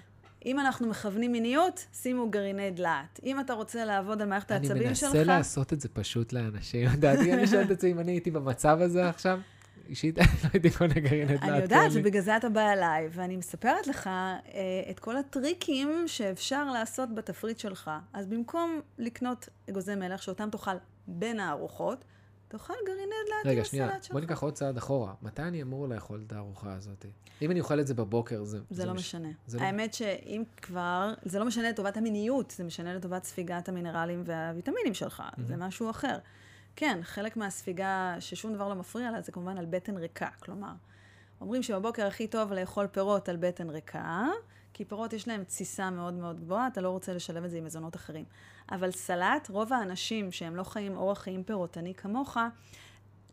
[0.45, 3.19] אם אנחנו מכוונים מיניות, שימו גרעיני דלעת.
[3.23, 5.09] אם אתה רוצה לעבוד על מערכת העצבים שלך...
[5.11, 6.87] אני מנסה לעשות את זה פשוט לאנשים.
[6.93, 9.39] לדעתי, אני שואלת את זה אם אני הייתי במצב הזה עכשיו.
[9.89, 13.87] אישית לא הייתי קונה גרעיני דלעת אני יודעת, ובגלל זה אתה בא אליי, ואני מספרת
[13.87, 14.41] לך אה,
[14.89, 17.91] את כל הטריקים שאפשר לעשות בתפריט שלך.
[18.13, 20.75] אז במקום לקנות אגוזי מלח, שאותם תאכל
[21.07, 22.05] בין הארוחות,
[22.47, 23.89] תאכל גרעיני דלעת רגע, שנייה.
[24.11, 25.13] בוא ניקח עוד צעד אחורה.
[25.21, 27.05] מתי אני אמור לאכול את הארוחה הזאת?
[27.41, 28.59] אם אני אוכל את זה בבוקר, זה...
[28.69, 29.27] זה לא מש- משנה.
[29.47, 34.23] זה לא- האמת שאם כבר, זה לא משנה לטובת המיניות, זה משנה לטובת ספיגת המינרלים
[34.25, 36.17] והוויטמינים שלך, זה משהו אחר.
[36.75, 40.27] כן, חלק מהספיגה ששום דבר לא מפריע לה, זה כמובן על בטן ריקה.
[40.39, 40.71] כלומר,
[41.41, 44.27] אומרים שבבוקר הכי טוב לאכול פירות על בטן ריקה,
[44.75, 47.65] כי פירות יש להם תסיסה מאוד מאוד גבוהה, אתה לא רוצה לשלב את זה עם
[47.65, 48.25] מזונות אחרים.
[48.71, 52.37] אבל סלט, רוב האנשים שהם לא חיים אורח חיים פירותני כמוך,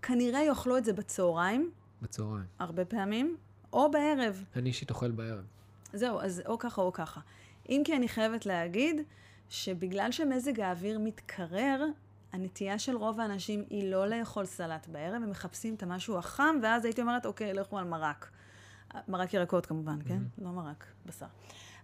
[0.02, 1.70] כנראה יאכלו את זה בצהריים,
[2.02, 2.46] בצהריים.
[2.58, 3.36] הרבה פעמים,
[3.72, 4.44] או בערב.
[4.56, 5.44] אני אישית אוכל בערב.
[5.92, 7.20] זהו, אז או ככה או ככה.
[7.68, 9.00] אם כי אני חייבת להגיד
[9.48, 11.84] שבגלל שמזג האוויר מתקרר,
[12.32, 16.84] הנטייה של רוב האנשים היא לא לאכול סלט בערב, הם מחפשים את המשהו החם, ואז
[16.84, 18.30] הייתי אומרת, אוקיי, לכו על מרק.
[19.08, 20.22] מרק ירקות כמובן, כן?
[20.38, 21.26] לא מרק, בשר.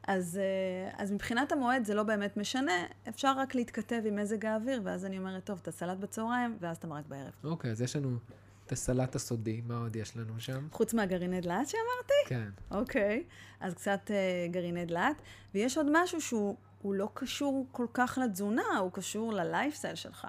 [0.09, 2.73] אז, אה, אז מבחינת המועד זה לא באמת משנה,
[3.09, 6.85] אפשר רק להתכתב עם מזג האוויר, ואז אני אומרת, טוב, את הסלט בצהריים, ואז את
[6.85, 7.33] המרק בערב.
[7.45, 8.19] אוקיי, אז יש לנו
[8.67, 10.69] את הסלט הסודי, מה עוד יש לנו שם?
[10.73, 12.15] חוץ מהגרעיני דלעת שאמרתי?
[12.27, 12.49] כן.
[12.71, 13.25] אוקיי,
[13.61, 15.23] אז קצת אה, גרעיני דלעת.
[15.55, 20.27] ויש עוד משהו שהוא הוא לא קשור כל כך לתזונה, הוא קשור ללייפסטייל שלך.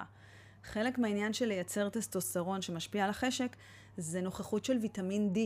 [0.64, 3.56] חלק מהעניין של לייצר טסטוסטרון שמשפיע על החשק,
[3.96, 5.38] זה נוכחות של ויטמין D.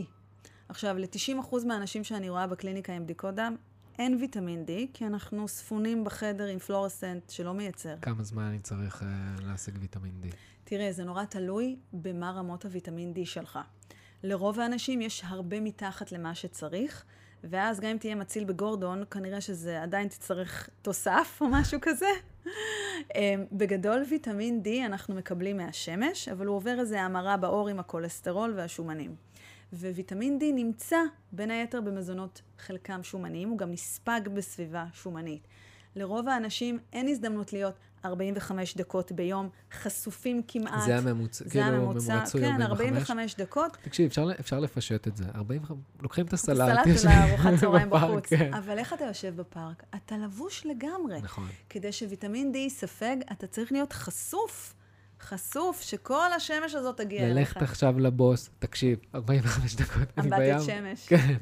[0.69, 3.57] עכשיו, ל-90% מהאנשים שאני רואה בקליניקה עם בדיקות דם,
[3.99, 7.95] אין ויטמין D, כי אנחנו ספונים בחדר עם פלורסנט שלא מייצר.
[8.03, 9.09] כמה זמן אני צריך אה,
[9.47, 10.27] להשיג ויטמין D?
[10.65, 13.59] תראה, זה נורא תלוי במה רמות הוויטמין D שלך.
[14.23, 17.05] לרוב האנשים יש הרבה מתחת למה שצריך,
[17.45, 22.07] ואז גם אם תהיה מציל בגורדון, כנראה שזה עדיין תצטרך תוסף או משהו כזה.
[23.15, 28.55] אמ, בגדול, ויטמין D אנחנו מקבלים מהשמש, אבל הוא עובר איזו המרה בעור עם הכולסטרול
[28.57, 29.15] והשומנים.
[29.81, 30.99] וויטמין D נמצא
[31.33, 35.47] בין היתר במזונות חלקם שומניים, הוא גם נספג בסביבה שומנית.
[35.97, 40.85] לרוב האנשים אין הזדמנות להיות 45 דקות ביום, חשופים כמעט.
[40.87, 42.71] זה הממוצע, כאילו הממוצע, ממוצע כן, 45?
[42.71, 43.77] 45 דקות.
[43.83, 45.25] תקשיב, אפשר, אפשר לפשט את זה.
[45.35, 48.27] 45, לוקחים את הסלט, סלט יושבים לארוחת צהריים בחוץ.
[48.27, 48.55] כן.
[48.55, 49.83] אבל איך אתה יושב בפארק?
[49.95, 51.21] אתה לבוש לגמרי.
[51.23, 51.49] נכון.
[51.69, 54.75] כדי שוויטמין D ייספג, אתה צריך להיות חשוף.
[55.21, 57.37] חשוף, שכל השמש הזאת תגיע אליך.
[57.37, 60.43] ללכת עכשיו לבוס, תקשיב, 45 דקות, אני בים.
[60.43, 61.09] אמבטית שמש.
[61.09, 61.35] כן.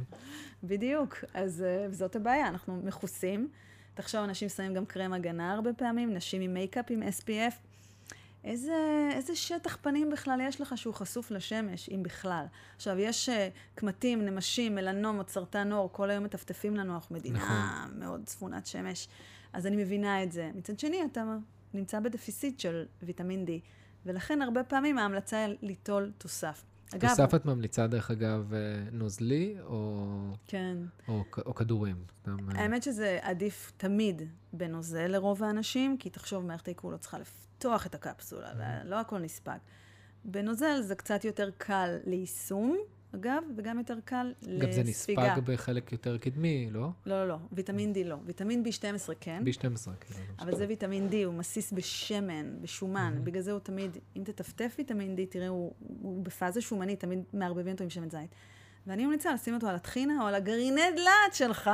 [0.65, 1.25] בדיוק.
[1.35, 3.49] אז אה, זאת הבעיה, אנחנו מכוסים.
[3.95, 7.55] תחשוב, אנשים שמים גם קרם הגנה הרבה פעמים, נשים עם מייקאפ עם SPF.
[8.45, 12.45] איזה, איזה שטח פנים בכלל יש לך שהוא חשוף לשמש, אם בכלל.
[12.77, 13.33] עכשיו, יש אה,
[13.75, 18.01] קמטים, נמשים, מלנומות, סרטן עור, כל היום מטפטפים לנו, אנחנו מדינה נכון.
[18.01, 19.09] מאוד שטופת שמש.
[19.53, 20.51] אז אני מבינה את זה.
[20.55, 21.37] מצד שני, אתה
[21.75, 23.51] נמצא ב deficit של ויטמין D,
[24.07, 26.65] ולכן הרבה פעמים ההמלצה היא ליטול תוסף.
[26.95, 28.59] אגב, תוסף את ממליצה, דרך אגב, אה,
[28.93, 30.07] נוזלי או,
[30.47, 30.77] כן.
[31.09, 31.97] או, או כדורים?
[32.19, 37.19] סתם, אה, האמת שזה עדיף תמיד בנוזל לרוב האנשים, כי תחשוב, מערכת העיכול לא צריכה
[37.19, 39.59] לפתוח את הקפסולה, ולא הכל נספג.
[40.25, 42.79] בנוזל זה קצת יותר קל ליישום,
[43.15, 44.67] אגב, וגם יותר קל לספיגה.
[44.67, 46.81] גם זה נספג בחלק יותר קדמי, לא?
[46.81, 48.17] לא, לא, לא, ויטמין D לא.
[48.25, 50.21] ויטמין B12 כן, B12, כאילו.
[50.39, 53.21] אבל זה ויטמין D, הוא מסיס בשמן, בשומן.
[53.25, 57.73] בגלל זה הוא תמיד, אם תטפטף ויטמין D, תראה, הוא, הוא בפאזה שומנית, תמיד מערבבים
[57.73, 58.31] אותו עם שמן זית.
[58.87, 61.71] ואני ממליצה לשים אותו על הטחינה או על הגרעיני דלעת שלך,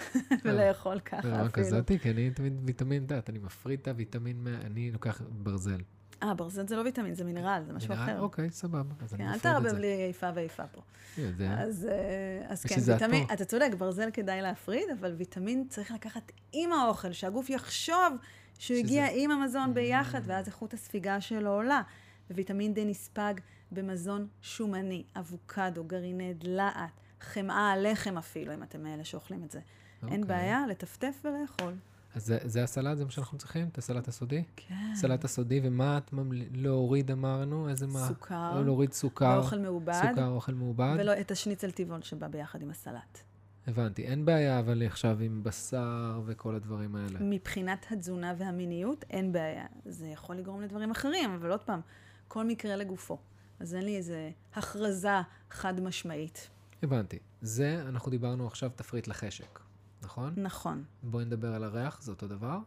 [0.44, 1.64] ולאכול ככה ברמה אפילו.
[1.64, 5.80] אה, כזאתי, כי אני תמיד ויטמין דת, אני מפריד את הוויטמין, אני לוקח ברזל.
[6.22, 7.94] אה, ברזל זה לא ויטמין, זה מינרל, זה משהו?
[7.94, 8.20] אחר.
[8.20, 9.74] אוקיי, סבבה, כן, אני אל תערבב.
[9.74, 10.80] לי איפה ואיפה פה.
[11.18, 11.54] יודע.
[11.58, 13.26] אז, אה, אז כן, ויטמין.
[13.32, 18.16] אתה צודק, ברזל כדאי להפריד, אבל ויטמין צריך לקחת עם האוכל, שהגוף יחשוב
[18.58, 21.82] שהוא הגיע עם המזון ביחד, ואז איכות הספיגה שלו עולה.
[22.30, 23.34] וויטמין D נספג
[23.72, 26.90] במזון שומני, אבוקדו, גרעיני דלעת,
[27.20, 29.60] חמאה, לחם אפילו, אם אתם מאלה שאוכלים את זה.
[30.02, 30.36] אין אוקיי.
[30.36, 31.72] בעיה, לטפטף ולאכול.
[32.16, 33.68] אז זה- זה הסלט, זה מה שאנחנו צריכים?
[33.68, 34.42] את הסלט הסודי?
[34.56, 34.74] כן.
[34.94, 36.42] סלט הסודי, ומה את ממל...
[36.54, 37.68] להוריד אמרנו?
[37.68, 38.08] איזה מה?
[38.08, 38.54] סוכר.
[38.54, 39.38] לא להוריד סוכר.
[39.42, 39.92] ואוכל מעובד.
[40.08, 40.96] סוכר, אוכל מעובד.
[40.98, 43.18] ולא את השניצל טבעון שבא ביחד עם הסלט.
[43.66, 44.04] הבנתי.
[44.06, 47.18] אין בעיה, אבל עכשיו עם בשר וכל הדברים האלה.
[47.20, 49.66] מבחינת התזונה והמיניות, אין בעיה.
[49.84, 51.80] זה יכול לגרום לדברים אחרים, אבל עוד פעם,
[52.28, 53.18] כל מקרה לגופו.
[53.60, 55.08] אז אין לי איזה הכרזה
[55.50, 56.48] חד משמעית.
[56.82, 57.18] הבנתי.
[57.40, 59.58] זה, אנחנו דיברנו עכשיו תפריט לחשק,
[60.06, 60.34] נכון?
[60.36, 60.84] נכון.
[61.02, 62.58] בואי נדבר על הריח, זה אותו דבר.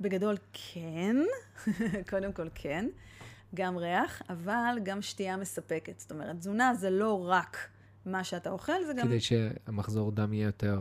[0.00, 1.16] בגדול כן,
[2.10, 2.86] קודם כל כן,
[3.54, 6.00] גם ריח, אבל גם שתייה מספקת.
[6.00, 7.68] זאת אומרת, תזונה זה לא רק
[8.06, 9.06] מה שאתה אוכל, זה גם...
[9.06, 10.80] כדי שהמחזור דם יהיה יותר...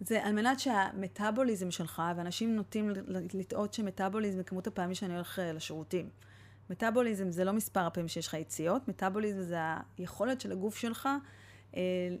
[0.00, 2.90] זה על מנת שהמטאבוליזם שלך, ואנשים נוטים
[3.34, 6.08] לטעות שמטאבוליזם זה כמות הפעמים שאני הולך אה, לשירותים.
[6.70, 9.56] מטאבוליזם זה לא מספר הפעמים שיש לך יציאות, מטאבוליזם זה
[9.98, 11.08] היכולת של הגוף שלך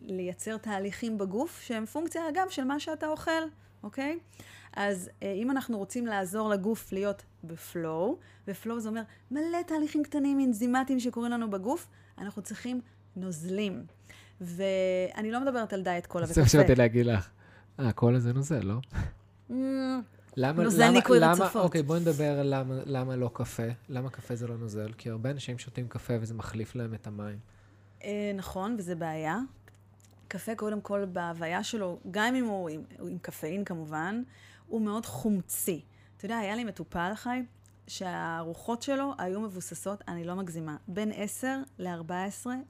[0.02, 3.30] לייצר תהליכים בגוף שהם פונקציה, אגב, של מה שאתה אוכל,
[3.82, 4.18] אוקיי?
[4.76, 10.40] אז אה, אם אנחנו רוצים לעזור לגוף להיות בפלואו, ופלואו זה אומר מלא תהליכים קטנים,
[10.40, 11.86] אנזימטיים שקורים לנו בגוף,
[12.18, 12.80] אנחנו צריכים
[13.16, 13.82] נוזלים.
[14.40, 16.34] ואני לא מדברת על דיאט קולה וקפה.
[16.34, 17.28] זה מה שבאתי להגיד לך.
[17.80, 18.74] אה, קולה זה נוזל, לא?
[19.50, 19.54] Mm,
[20.36, 21.62] למה, נוזל למה, ניקוי למה, רצפות.
[21.62, 23.66] אוקיי, בואי נדבר למה, למה לא קפה.
[23.88, 24.92] למה קפה זה לא נוזל?
[24.98, 27.38] כי הרבה אנשים שותים קפה וזה מחליף להם את המים.
[28.04, 29.38] אה, נכון, וזה בעיה.
[30.28, 34.22] קפה, קודם כל, בהוויה שלו, גם אם הוא עם, עם קפאין כמובן,
[34.66, 35.80] הוא מאוד חומצי.
[36.16, 37.42] אתה יודע, היה לי מטופל חי,
[37.86, 42.12] שהארוחות שלו היו מבוססות, אני לא מגזימה, בין 10 ל-14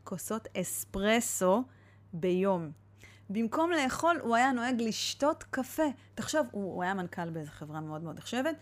[0.04, 1.64] כוסות אספרסו
[2.12, 2.70] ביום.
[3.30, 5.82] במקום לאכול, הוא היה נוהג לשתות קפה.
[6.14, 8.54] תחשוב, הוא, הוא היה מנכ"ל באיזו חברה מאוד מאוד נחשבת,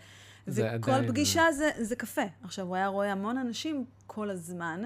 [0.47, 0.61] וכל
[0.91, 2.21] עדיין- פגישה זה, זה קפה.
[2.43, 4.81] עכשיו, הוא היה רואה המון אנשים כל הזמן,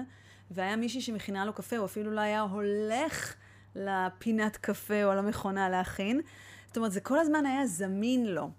[0.50, 3.34] והיה מישהי שמכינה לו קפה, הוא אפילו לא היה הולך
[3.74, 6.20] לפינת קפה או למכונה להכין.
[6.66, 8.50] זאת אומרת, זה כל הזמן היה זמין לו.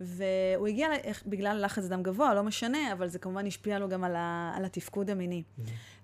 [0.00, 0.88] והוא הגיע,
[1.26, 4.64] בגלל לחץ דם גבוה, לא משנה, אבל זה כמובן השפיע לו גם על, ה, על
[4.64, 5.42] התפקוד המיני.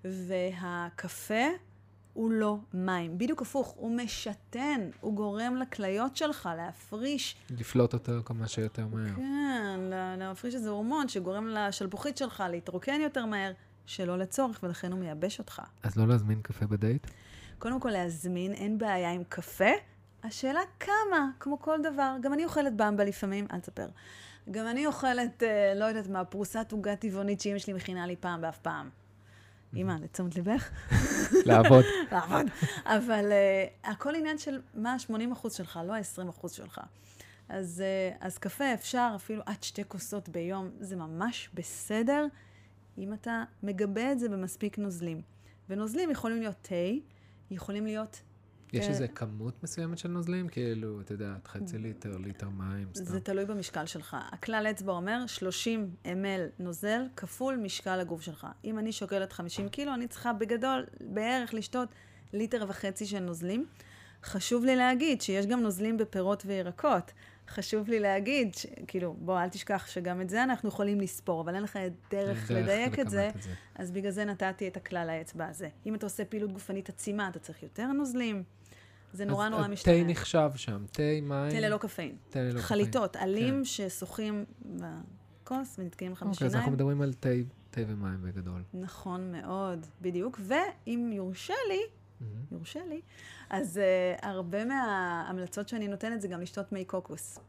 [0.03, 1.45] והקפה
[2.13, 3.17] הוא לא מים.
[3.17, 9.15] בדיוק הפוך, הוא משתן, הוא גורם לכליות שלך להפריש לפלוט אותו כמה שיותר מהר.
[9.15, 13.51] כן, לה- להפריש איזה הורמון שגורם לשלפוחית שלך להתרוקן יותר מהר,
[13.87, 15.61] שלא לצורך, ולכן הוא מייבש אותך.
[15.83, 17.07] אז לא להזמין קפה בדייט?
[17.59, 19.71] קודם כל להזמין, אין בעיה עם קפה.
[20.23, 22.15] השאלה כמה, כמו כל דבר.
[22.21, 23.87] גם אני אוכלת במבה לפעמים, אל תספר.
[24.51, 28.41] גם אני אוכלת, אה, לא יודעת מה, פרוסת עוגה טבעונית שאמא שלי מכינה לי פעם
[28.41, 28.89] באף פעם.
[29.75, 30.69] אמא, לתשומת ליבך?
[31.45, 31.85] לעבוד.
[32.11, 32.45] לעבוד.
[32.85, 36.81] אבל uh, הכל עניין של מה ה-80% שלך, לא ה-20% שלך.
[37.49, 42.25] אז, uh, אז קפה אפשר אפילו עד שתי כוסות ביום, זה ממש בסדר,
[42.97, 45.21] אם אתה מגבה את זה במספיק נוזלים.
[45.69, 46.75] ונוזלים יכולים להיות תה,
[47.51, 48.21] יכולים להיות...
[48.73, 50.49] יש אה, איזה כמות מסוימת של נוזלים?
[50.49, 53.05] כאילו, את יודעת, חצי ליטר, ליטר מים, סתם.
[53.05, 54.17] זה תלוי במשקל שלך.
[54.31, 56.09] הכלל אצבע אומר 30 ml
[56.59, 58.47] נוזל כפול משקל הגוף שלך.
[58.65, 61.89] אם אני שוקלת 50 קילו, אני צריכה בגדול בערך לשתות
[62.33, 63.65] ליטר וחצי של נוזלים.
[64.23, 67.11] חשוב לי להגיד שיש גם נוזלים בפירות וירקות.
[67.49, 68.65] חשוב לי להגיד, ש...
[68.87, 71.79] כאילו, בוא, אל תשכח שגם את זה אנחנו יכולים לספור, אבל אין לך
[72.11, 75.69] דרך לדייק את זה, לכמת אז בגלל זה נתתי את הכלל האצבע הזה.
[75.85, 78.43] אם אתה עושה פעילות גופנית עצימה, אתה צריך יותר נוזלים.
[79.13, 80.03] זה נורא אז נורא תה משתנה.
[80.03, 81.51] נחשב שם, תה, מים.
[81.51, 82.15] תה ללא קפאין.
[82.29, 83.29] תה ללא חליטות, קפאין.
[83.29, 86.73] עלים ששוחים בכוס ונתקעים לך אוקיי, אז אנחנו בשיניים.
[86.73, 87.29] מדברים על תה,
[87.71, 88.63] תה ומים בגדול.
[88.73, 90.39] נכון מאוד, בדיוק.
[90.41, 91.81] ואם יורשה לי,
[92.21, 92.41] מהמם.
[92.51, 93.01] יורשה לי,
[93.49, 93.79] אז
[94.19, 97.39] uh, הרבה מההמלצות שאני נותנת זה גם לשתות מי קוקוס.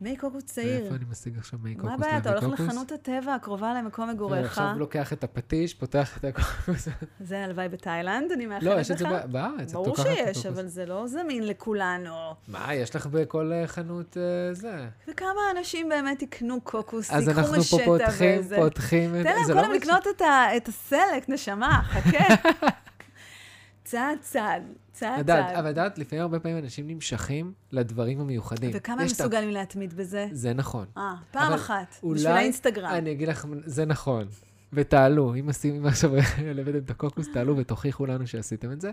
[0.00, 0.80] מי קוקוס צעיר.
[0.82, 1.88] ואיפה אני משיג עכשיו מי קוקוס?
[1.88, 2.18] מה הבעיה?
[2.18, 2.60] אתה הולך?
[2.60, 4.46] לחנות הטבע הקרובה למקום מגוריך.
[4.46, 6.88] עכשיו לוקח את הפטיש, פותח את הקוקוס.
[7.20, 8.74] זה הלוואי בתאילנד, אני מאחלת לך.
[8.74, 9.68] לא, יש את זה בארץ.
[9.68, 10.46] את ברור שיש.
[10.46, 12.14] אבל זה לא זמין לכולנו.
[12.48, 14.88] מה, יש לך בכל אה, חנות אה, זה.
[15.08, 18.56] וכמה אנשים באמת יקנו קוקוס, אז ייקחו אנחנו פה משטה פותחים, וזה.
[18.56, 19.56] פותחים את תן להם.
[19.56, 20.06] לא קודם מש- לקנות
[20.56, 22.24] את הסלק, נשמה, חכה.
[23.88, 24.62] צעד צעד,
[24.92, 25.56] צעד לדעת, צעד.
[25.56, 28.70] אבל לדעת, לפעמים הרבה פעמים אנשים נמשכים לדברים המיוחדים.
[28.74, 30.28] וכמה הם את מסוגלים להתמיד בזה?
[30.32, 30.86] זה נכון.
[30.96, 32.90] אה, פעם אחת, אולי- בשביל האינסטגרם.
[32.90, 34.26] אני אגיד לך, זה נכון.
[34.72, 36.10] ותעלו, אם עושים, אם עכשיו
[36.60, 38.90] הבאתם את הקוקוס, תעלו ותוכיחו לנו שעשיתם את זה.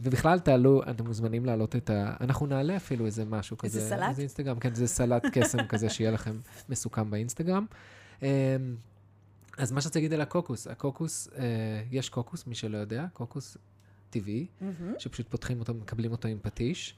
[0.00, 2.14] ובכלל תעלו, אתם מוזמנים להעלות את ה...
[2.20, 3.78] אנחנו נעלה אפילו איזה משהו כזה.
[3.78, 4.08] איזה סלט?
[4.08, 7.66] איזה אינסטגרם, כן, זה סלט קסם כזה שיהיה לכם מסוכם באינסטגרם.
[8.22, 8.28] אמ,
[9.58, 11.44] אז מה שרציתי להגיד על הקוקוס, הקוקוס, אה,
[11.90, 13.56] יש קוקוס, מי שלא יודע, קוקוס
[14.10, 16.94] טבעי, מהמם, שפשוט פותחים אותו, מקבלים אותו עם פטיש,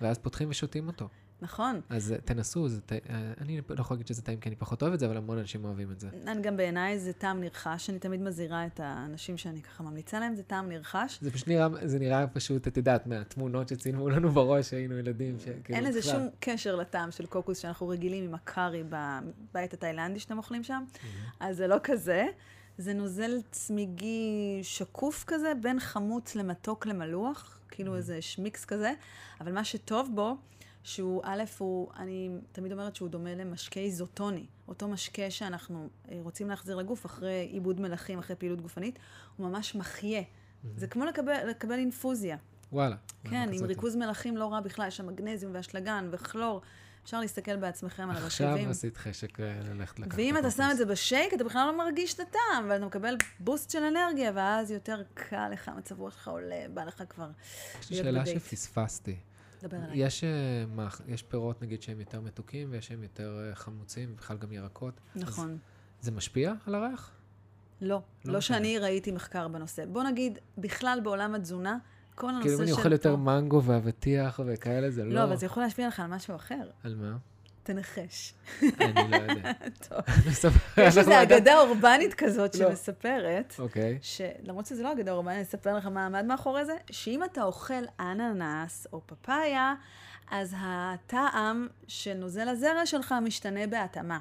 [0.00, 1.08] ואז פותחים ושותים אותו.
[1.40, 1.80] נכון.
[1.88, 2.98] אז אה, תנסו, זה, ט- אה,
[3.40, 5.64] אני לא יכול להגיד שזה טעים כי אני פחות אוהב את זה, אבל המון אנשים
[5.64, 6.08] אוהבים את זה.
[6.26, 10.34] אני גם בעיניי זה טעם נרכש, אני תמיד מזהירה את האנשים שאני ככה ממליצה להם,
[10.34, 11.18] זה טעם נרכש.
[11.22, 15.78] זה פשוט נראה, זה נראה פשוט, את יודעת, מהתמונות שצילמו לנו בראש, שהיינו ילדים, שכאילו...
[15.78, 16.12] אין לזה בכלל.
[16.12, 20.84] שום קשר לטעם של קוקוס שאנחנו רגילים עם הקארי בבית התאילנדי שאתם אוכלים שם,
[21.40, 22.26] אז זה לא כזה.
[22.78, 28.92] זה נוזל צמיגי שקוף כזה, בין חמוץ למתוק למלוח, כאילו איזה שמיקס כזה,
[29.40, 30.36] אבל מה שטוב בו,
[30.82, 36.48] שהוא, א', הוא, אני תמיד אומרת שהוא דומה למשקה איזוטוני, אותו משקה שאנחנו אה, רוצים
[36.48, 38.98] להחזיר לגוף אחרי עיבוד מלחים, אחרי פעילות גופנית,
[39.36, 40.22] הוא ממש מחיה.
[40.76, 42.36] זה כמו לקבל, לקבל אינפוזיה.
[42.72, 42.96] וואלה.
[43.24, 46.60] כן, עם ריכוז מלחים לא רע בכלל, יש שם מגנזיום ואשלגן וכלור.
[47.06, 48.70] אפשר להסתכל בעצמכם על עכשיו הרכיבים.
[48.70, 50.50] עשית חשק אה, ללכת לקחת ואם אתה.
[50.50, 54.32] שם את זה בשייק, אתה בכלל לא מרגיש את הטעם, ואתה מקבל בוסט של אנרגיה,
[54.34, 57.30] ואז יותר קל לך, מצב רוח שלך עולה, בא לך כבר
[57.80, 58.26] יש לי שאלה.
[58.26, 59.16] שפספסתי.
[59.72, 59.88] עליי.
[59.94, 60.28] יש, אה,
[60.68, 65.00] מה, יש פירות, נגיד, שהם יותר מתוקים, ויש שהם יותר אה, חמוצים, ובכלל גם ירקות.
[65.14, 65.58] נכון.
[66.00, 67.12] זה משפיע על הריח?
[67.80, 68.40] לא, לא לא.
[68.40, 69.84] שאני ראיתי מחקר בנושא.
[69.86, 71.78] בוא נגיד, בכלל בעולם התזונה,
[72.16, 72.48] כל הנושא של...
[72.48, 75.14] כאילו אם אני אוכל יותר מנגו ואבטיח וכאלה, זה לא...
[75.14, 76.62] לא, אבל זה יכול להשפיע לך על משהו אחר.
[76.84, 77.16] על מה?
[77.62, 78.34] תנחש.
[78.62, 79.52] אני לא יודע.
[79.88, 79.98] טוב.
[80.76, 82.68] יש איזו אגדה אורבנית כזאת לא.
[82.68, 83.98] שמספרת, אוקיי.
[84.02, 87.84] שלמרות שזה לא אגדה אורבנית, אני אספר לך מה עמד מאחורי זה, שאם אתה אוכל
[88.00, 89.74] אננס או פפאיה,
[90.30, 94.18] אז הטעם של נוזל הזרע שלך משתנה בהתאמה.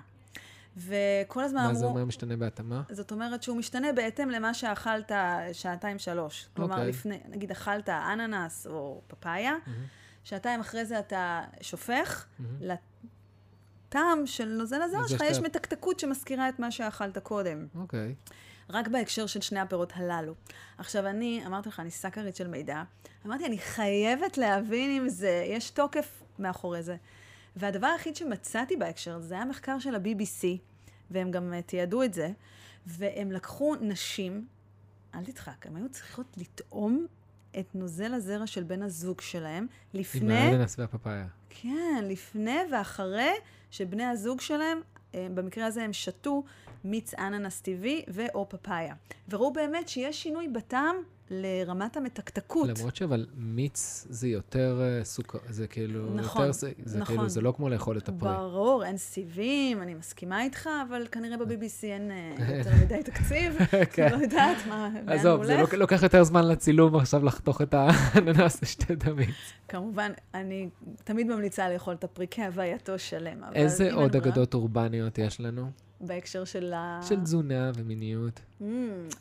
[0.78, 1.80] וכל הזמן מה אמרו...
[1.80, 2.82] זה אומר משתנה בהתאמה?
[2.91, 5.11] זאת אומרת שהוא משתנה בהתאם למה שאכלת
[5.53, 6.47] שעתיים-שלוש.
[6.55, 6.89] כלומר, אוקיי.
[6.89, 9.55] לפני, נגיד אכלת אננס או פפאיה,
[10.23, 12.26] שעתיים אחרי זה אתה שופך,
[12.61, 17.67] לטעם של נוזל הזרע אז שלך יש מתקתקות שמזכירה את מה שאכלת קודם.
[17.76, 18.15] אוקיי.
[18.69, 20.34] רק בהקשר של שני הפירות הללו.
[20.78, 22.84] עכשיו, אני, אמרתי לך, אני סאקרית של מידע.
[23.26, 26.95] אמרתי, אני חייבת להבין אם זה, יש תוקף מאחורי זה.
[27.56, 30.47] והדבר היחיד שמצאתי בהקשר הזה, זה היה מחקר של ה-BBC,
[31.12, 32.32] והם גם אה, תיעדו את זה,
[32.86, 34.47] והם לקחו נשים,
[35.16, 37.06] אל תדחק, הם היו צריכות לטעום
[37.60, 40.38] את נוזל הזרע של בן הזוג שלהם, עם לפני...
[40.38, 41.28] האננס והפפאיה.
[41.49, 43.32] כן, לפני ואחרי
[43.72, 44.82] שבני הזוג שלהם,
[45.16, 46.43] אה, במקרה הזה הם שתו
[46.84, 48.95] מיץ אננס טבעי ו/או פפאיה.
[49.30, 50.95] וראו באמת שיש שינוי בטעם
[51.30, 52.69] לרמת המתקתקות.
[52.80, 57.15] למרות שאבל מיץ זה יותר אה, סוכר, זה כאילו, נכון, יותר, זה, זה נכון.
[57.15, 58.30] כאילו, זה לא כמו לאכול את הפרי.
[58.34, 63.57] ברור, אין סיבים, אני מסכימה איתך, אבל כנראה ב-BBC אין אה, יותר מדי תקציב.
[63.93, 64.09] כן.
[64.11, 65.69] לא יודעת מה, לאן הוא עזוב, זה הולך.
[65.69, 69.30] לוק- לוקח יותר זמן לצילום עכשיו לחתוך את האננס לשתי דמים.
[69.67, 70.69] כמובן, אני
[71.03, 73.43] תמיד ממליצה לאכול את הפרי כהווייתו שלם.
[73.43, 75.71] אבל איזה עוד אגדות אורבניות יש לנו?
[76.01, 76.99] בהקשר של ה...
[77.03, 78.39] של תזונה ומיניות.
[78.61, 78.63] ממ,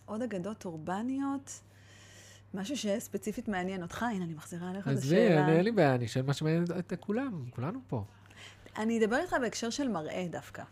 [0.07, 1.61] עוד אגדות אורבניות,
[2.55, 5.45] משהו שספציפית מעניין אותך, הנה, אני מחזירה אליך את עזבי, השאלה.
[5.47, 8.05] אני- אין לי בעיה, אני שואל מה שמעניין את כולם, כולנו פה.
[8.79, 10.63] אני אדבר איתך בהקשר של מראה דווקא.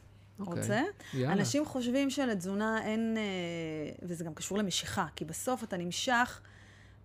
[0.40, 0.60] אוקיי.
[0.62, 0.82] רוצה?
[1.14, 1.32] יאללה.
[1.32, 3.22] אנשים חושבים שלתזונה אין, אה,
[4.02, 6.40] וזה גם קשור למשיכה, כי בסוף אתה נמשך,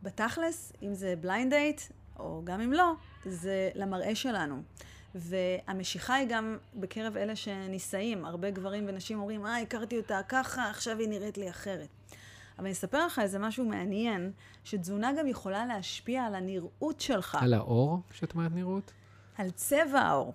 [0.03, 1.81] בתכלס, אם זה blind date,
[2.19, 2.93] או גם אם לא,
[3.25, 4.61] זה למראה שלנו.
[5.15, 8.25] והמשיכה היא גם בקרב אלה שנישאים.
[8.25, 11.87] הרבה גברים ונשים אומרים, אה, הכרתי אותה ככה, עכשיו היא נראית לי אחרת.
[12.57, 14.31] אבל אני אספר לך איזה משהו מעניין,
[14.63, 18.91] שתזונה גם יכולה להשפיע על הנראות שלך, על האור, שאת אומרת נראות?
[19.37, 20.33] על צבע העור.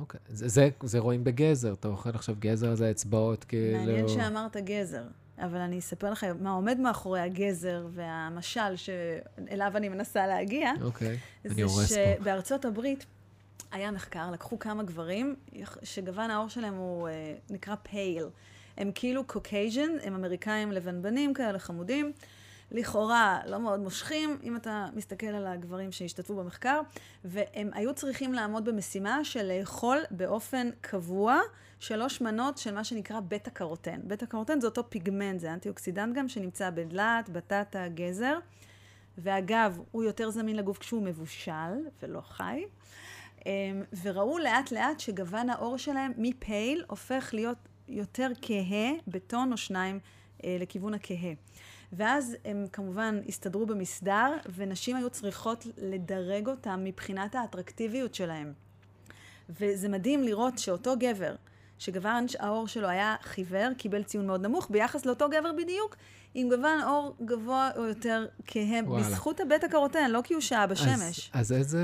[0.00, 0.20] אוקיי.
[0.28, 3.78] זה- זה- זה רואים בגזר, אתה אוכל עכשיו גזר, זה אצבעות, כאילו...
[3.78, 5.04] מעניין שאמרת גזר,
[5.38, 10.72] אבל אני אספר לך מה עומד מאחורי הגזר והמשל שאליו אני מנסה להגיע.
[10.82, 11.98] אוקיי, אני זה הורס פה.
[12.20, 13.06] שבארצות הברית
[13.72, 15.34] היה מחקר, לקחו כמה גברים
[15.82, 17.12] שגוון העור שלהם הוא אה,
[17.50, 18.26] נקרא pale.
[18.76, 22.12] הם כאילו Caucasian, הם אמריקאים לבנבנים כאלה חמודים.
[22.70, 26.80] לכאורה לא מאוד מושכים, אם אתה מסתכל על הגברים שהשתתפו במחקר,
[27.24, 31.40] והם היו צריכים לעמוד במשימה של לאכול באופן קבוע
[31.80, 34.00] שלוש מנות של מה שנקרא בטא קרוטן.
[34.04, 38.38] בטא קרוטן זה אותו פיגמנט, זה אנטי-אוקסידנט גם, שנמצא בדלעת, בטטה, גזר.
[39.18, 42.64] ואגב, הוא יותר זמין לגוף כשהוא מבושל ולא חי.
[43.46, 47.56] אמ, וראו לאט לאט שגוון העור שלהם מפייל הופך להיות
[47.92, 49.98] יותר כהה בטון או שניים
[50.44, 51.32] אה, לכיוון הכהה.
[51.92, 58.52] ואז הם כמובן הסתדרו במסדר, ונשים היו צריכות לדרג אותם מבחינת האטרקטיביות שלהם.
[59.60, 61.34] וזה מדהים לראות שאותו גבר,
[61.78, 65.96] שגוון העור שלו היה חיוור, קיבל ציון מאוד נמוך, ביחס לאותו גבר בדיוק,
[66.34, 68.82] עם גוון עור גבוה או יותר כהה.
[68.82, 71.30] בזכות הבטא קרוטן, לא כי הוא שהה בשמש.
[71.32, 71.80] אז, אז איזה...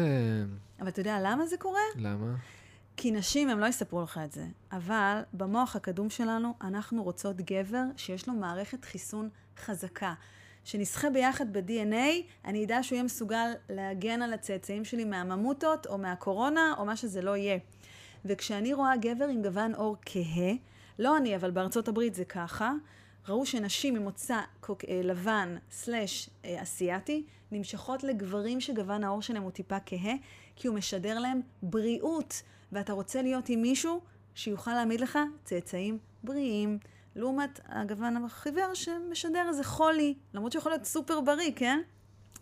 [0.81, 1.81] אבל אתה יודע למה זה קורה?
[1.97, 2.35] למה?
[3.01, 7.83] כי נשים, הם לא יספרו לך את זה, אבל במוח הקדום שלנו, אנחנו רוצות גבר
[7.97, 9.29] שיש לו מערכת חיסון
[9.59, 10.15] חזקה.
[10.65, 16.75] שנסחה ביחד ב-DNA, אני אדע שהוא יהיה מסוגל להגן על הצאצאים שלי מהממוטות, או מהקורונה,
[16.79, 17.59] או מה שזה לא יהיה.
[18.25, 20.53] וכשאני רואה גבר עם גוון עור כהה,
[20.99, 22.73] לא אני, אבל בארצות הברית זה ככה,
[23.29, 24.41] ראו שנשים ממוצא
[24.89, 30.15] אה, לבן סלש אה, אסיאתי נמשכות לגברים שגוון העור שלהם הוא טיפה כהה,
[30.57, 32.43] כי הוא משדר להם בריאות,
[32.73, 34.01] ואתה רוצה להיות עם מישהו
[34.35, 36.79] שיוכל להעמיד לך צאצאים בריאים,
[37.17, 41.81] לעומת הגוון החיוור שמשדר איזה חולי, למרות שהוא יכול להיות סופר בריא, כן?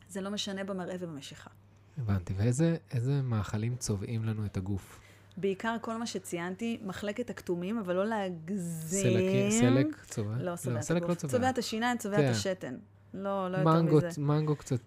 [0.09, 1.51] זה לא משנה במראה ובמשיכה.
[1.99, 2.35] הבנתי.
[2.37, 5.01] ואיזה איזה מאכלים צובעים לנו את הגוף?
[5.37, 9.51] בעיקר כל מה שציינתי, מחלקת הכתומים, אבל לא להגזים.
[9.51, 10.37] סלק, סלק צובע?
[10.39, 11.11] לא צובע את סלק הגוף.
[11.11, 11.33] לא צובע.
[11.33, 12.27] צובע את השיניים, צובע כן.
[12.27, 12.77] את השתן.
[13.15, 14.21] לא, לא יותר מנגו, מזה.
[14.21, 14.81] מנגו קצת.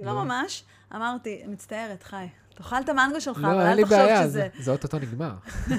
[0.00, 0.64] לא ממש.
[0.94, 2.26] אמרתי, מצטערת, חי.
[2.54, 4.48] תאכל את המנגו שלך, אבל לא, אין אל לי תחשוב בעיה, שזה...
[4.56, 5.34] זה- זה אוטוטו נגמר.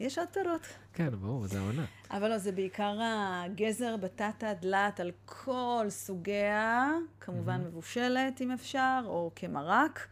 [0.00, 0.60] יש עוד פירות.
[0.92, 1.84] כן, ברור, זה העונה.
[2.10, 9.30] אבל לא, זה בעיקר הגזר, בטטה, דלת, על כל סוגיה, כמובן מבושלת אם אפשר, או
[9.36, 10.06] כמרק.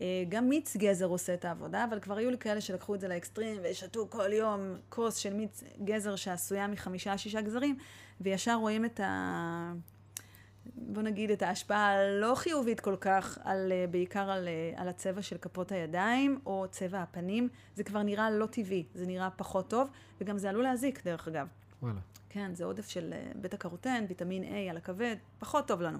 [0.00, 3.08] אה, גם מיץ גזר עושה את העבודה, אבל כבר היו לי כאלה שלקחו את זה
[3.08, 7.76] לאקסטרים ושתו כל יום כוס של מיץ גזר שעשויה מחמישה-שישה גזרים,
[8.20, 9.72] וישר רואים את ה...
[10.66, 15.22] בוא נגיד, את ההשפעה הלא חיובית כל כך, על, אה, בעיקר על, אה, על הצבע
[15.22, 17.48] של כפות הידיים, או צבע הפנים.
[17.74, 19.88] זה כבר נראה לא טבעי, זה נראה פחות טוב,
[20.20, 21.46] וגם זה עלול להזיק, דרך אגב.
[21.82, 22.00] וואלה.
[22.28, 25.98] כן, זה עודף של אה, בטא קרוטן, ויטמין A על הכבד, פחות טוב לנו.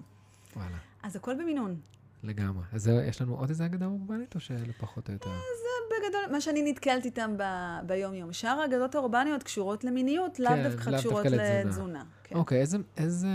[0.57, 0.77] וואלה.
[1.03, 1.81] אז הכל במינון.
[2.23, 2.65] לגמרי.
[2.73, 5.31] אז זה, יש לנו עוד איזה אגדה אורבנית, או שאלה פחות או יותר?
[5.31, 8.33] זה בגדול מה שאני נתקלת איתם ב- ביום-יום.
[8.33, 11.65] שאר האגדות האורבניות קשורות למיניות, לאו כן, דווקא קשורות לתזונה.
[11.65, 12.05] לתזונה.
[12.25, 12.35] כן.
[12.37, 13.29] אוקיי, איזה, איזה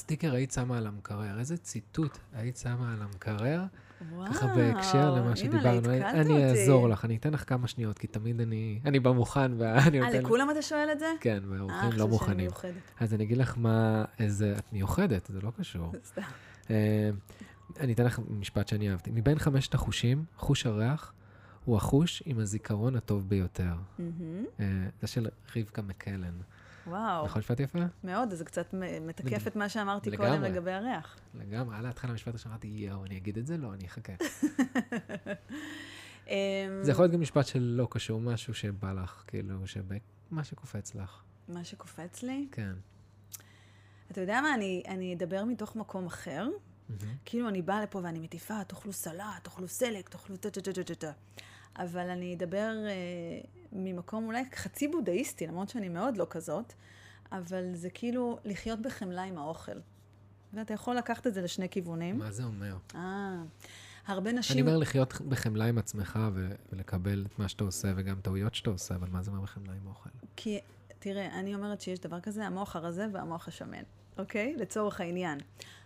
[0.00, 1.38] סטיקר היית שמה על המקרר?
[1.38, 3.62] איזה ציטוט היית שמה על המקרר?
[4.12, 5.90] וואו, ככה בהקשר למה שדיברנו.
[5.90, 6.44] אני- אני.
[6.50, 10.22] אעזור לך, אני אתן לך כמה שניות, כי תמיד אני, אני במוכן ואני אה, נותן...
[10.24, 11.06] לכולם אתה שואל את זה?
[11.20, 12.36] כן, אה, והאורחים חשבתי לא מוכנים.
[12.46, 12.72] מיוחדת.
[13.00, 15.92] אז אני אגיד לך מה, איזה, את מיוחדת, זה לא קשור.
[16.10, 16.22] סתם.
[16.70, 17.10] אה,
[17.80, 19.10] אני אתן לך משפט שאני אהבתי.
[19.14, 21.12] מבין חמשת החושים, חוש הריח
[21.64, 23.74] הוא החוש עם הזיכרון הטוב ביותר.
[24.60, 24.66] אה,
[25.00, 25.26] זה של
[25.56, 26.34] רבקה מקלן.
[26.86, 27.78] וואו, נכון משפט יפה?
[28.04, 30.30] מאוד, זה קצת מתקף את מה שאמרתי לגמרי.
[30.30, 31.16] קודם לגבי הריח.
[31.34, 33.56] לגמרי, על ההתחלה המשפט הראשון אמרתי, יואו, אני אגיד את זה?
[33.56, 34.12] לא, אני אחכה.
[36.28, 36.34] אמ,
[36.82, 39.58] זה יכול להיות גם משפט שלא קשור, משהו שבא לך, כאילו.
[40.30, 41.22] מה שקופץ לך.
[41.48, 42.72] מה שקופץ לי, כן.
[44.10, 46.48] אתה יודע מה, אני, אני אדבר מתוך מקום אחר.
[46.88, 47.14] מהמם.
[47.24, 51.12] כאילו אני באה לפה ואני מטיפה, תאכלו סלט, תאכלו סלק, תאכלו טה-טה-טה-טה-טה.
[51.76, 53.40] אבל אני אדבר אה,
[53.72, 56.72] ממקום אולי חצי בודהיסטי, למרות שאני מאוד לא כזאת,
[57.32, 59.78] אבל זה כאילו לחיות בחמלה עם האוכל.
[60.54, 62.18] ואתה יכול לקחת את זה לשני כיוונים.
[62.18, 62.76] מה זה אומר?
[62.94, 63.42] אה,
[64.06, 64.58] הרבה נשים...
[64.58, 68.70] אני אומר לחיות בחמלה עם עצמך ו- ולקבל את מה שאתה עושה וגם טעויות שאתה
[68.70, 70.10] עושה, אבל מה זה אומר בחמלה עם אוכל?
[70.36, 70.60] כי,
[70.98, 73.82] תראה, אני אומרת שיש דבר כזה, המוח הרזה והמוח השמן,
[74.18, 74.54] אוקיי?
[74.56, 75.38] לצורך העניין.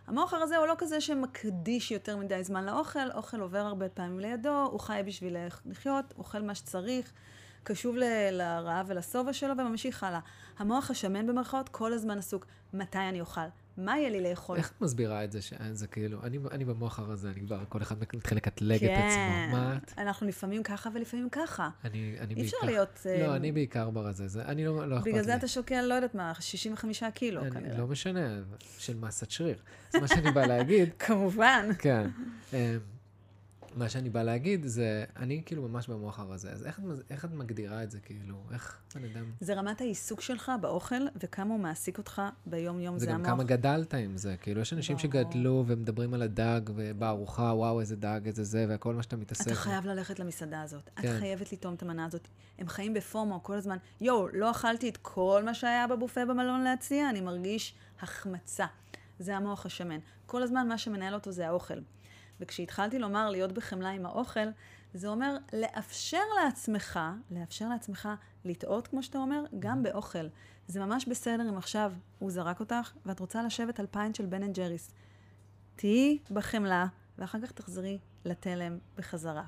[0.06, 4.68] המוח הרזה הוא לא כזה שמקדיש יותר מדי זמן לאוכל, אוכל עובר הרבה פעמים לידו,
[4.72, 7.12] הוא חי בשביל לחיות, אוכל מה שצריך,
[7.64, 10.20] קשוב ל- לרעב ולשובע שלו וממשיך הלאה.
[10.58, 13.40] המוח השמן במרכאות כל הזמן עסוק, מתי אני אוכל?
[13.76, 14.56] מה יהיה לי לאכול?
[14.56, 17.96] איך את מסבירה את זה שזה כאילו, אני, אני במוח הרזה, אני כבר, כל אחד
[18.00, 19.56] מתחיל לקטלג את כן, עצמו.
[19.58, 19.92] מה את?
[19.98, 21.68] אנחנו לפעמים ככה ולפעמים ככה.
[21.84, 22.66] אני, אני אי אפשר בעיקר...
[22.72, 23.00] להיות...
[23.06, 25.12] אה, לא, אני בעיקר ברזה, זה, אני לא, לא אכפת לי.
[25.12, 27.78] בגלל זה אתה שוקל, לא יודעת מה, 65 קילו אני, כנראה.
[27.78, 28.38] לא משנה,
[28.78, 29.56] של מסת שריר.
[29.94, 31.68] אז מה שאני בא להגיד, כמובן.
[31.78, 32.10] כן.
[33.76, 37.30] מה שאני בא להגיד זה, אני כאילו ממש במוח הרזה, אז איך, את איך את
[37.32, 38.36] מגדירה את זה, כאילו?
[38.52, 39.24] איך בן אדם...
[39.40, 43.26] זה רמת העיסוק שלך באוכל, וכמה הוא מעסיק אותך ביום-יום, זה זה גם המוח.
[43.26, 45.12] כמה גדלת עם זה, כאילו, יש אנשים ברור.
[45.12, 49.46] שגדלו ומדברים על הדג, ובארוחה, וואו, איזה דג, איזה זה, וכל מה שאתה מתעסק.
[49.46, 50.90] אתה חייב ללכת למסעדה הזאת.
[50.94, 51.16] את כן.
[51.18, 52.28] חייבת לטעום את המנה הזאת.
[52.58, 53.76] הם חיים בפומו כל הזמן.
[54.00, 58.66] יואו, לא אכלתי את כל מה שהיה בבופה במלון להציע, אני מרגיש החמצה.
[59.18, 59.98] זה המוח השמן.
[60.26, 61.74] כל הזמן מה שמנהל אותו זה האוכל.
[62.44, 64.46] וכשהתחלתי לומר להיות בחמלה עם האוכל,
[64.94, 68.08] זה אומר לאפשר לעצמך, לאפשר לעצמך
[68.44, 70.26] לטעות, כמו שאתה אומר, גם באוכל.
[70.68, 74.42] זה ממש בסדר אם עכשיו הוא זרק אותך, ואת רוצה לשבת על pint של בן
[74.42, 74.90] אנד ג'ריס.
[75.76, 76.86] תהיי בחמלה,
[77.18, 79.42] ואחר כך תחזרי לתלם בחזרה.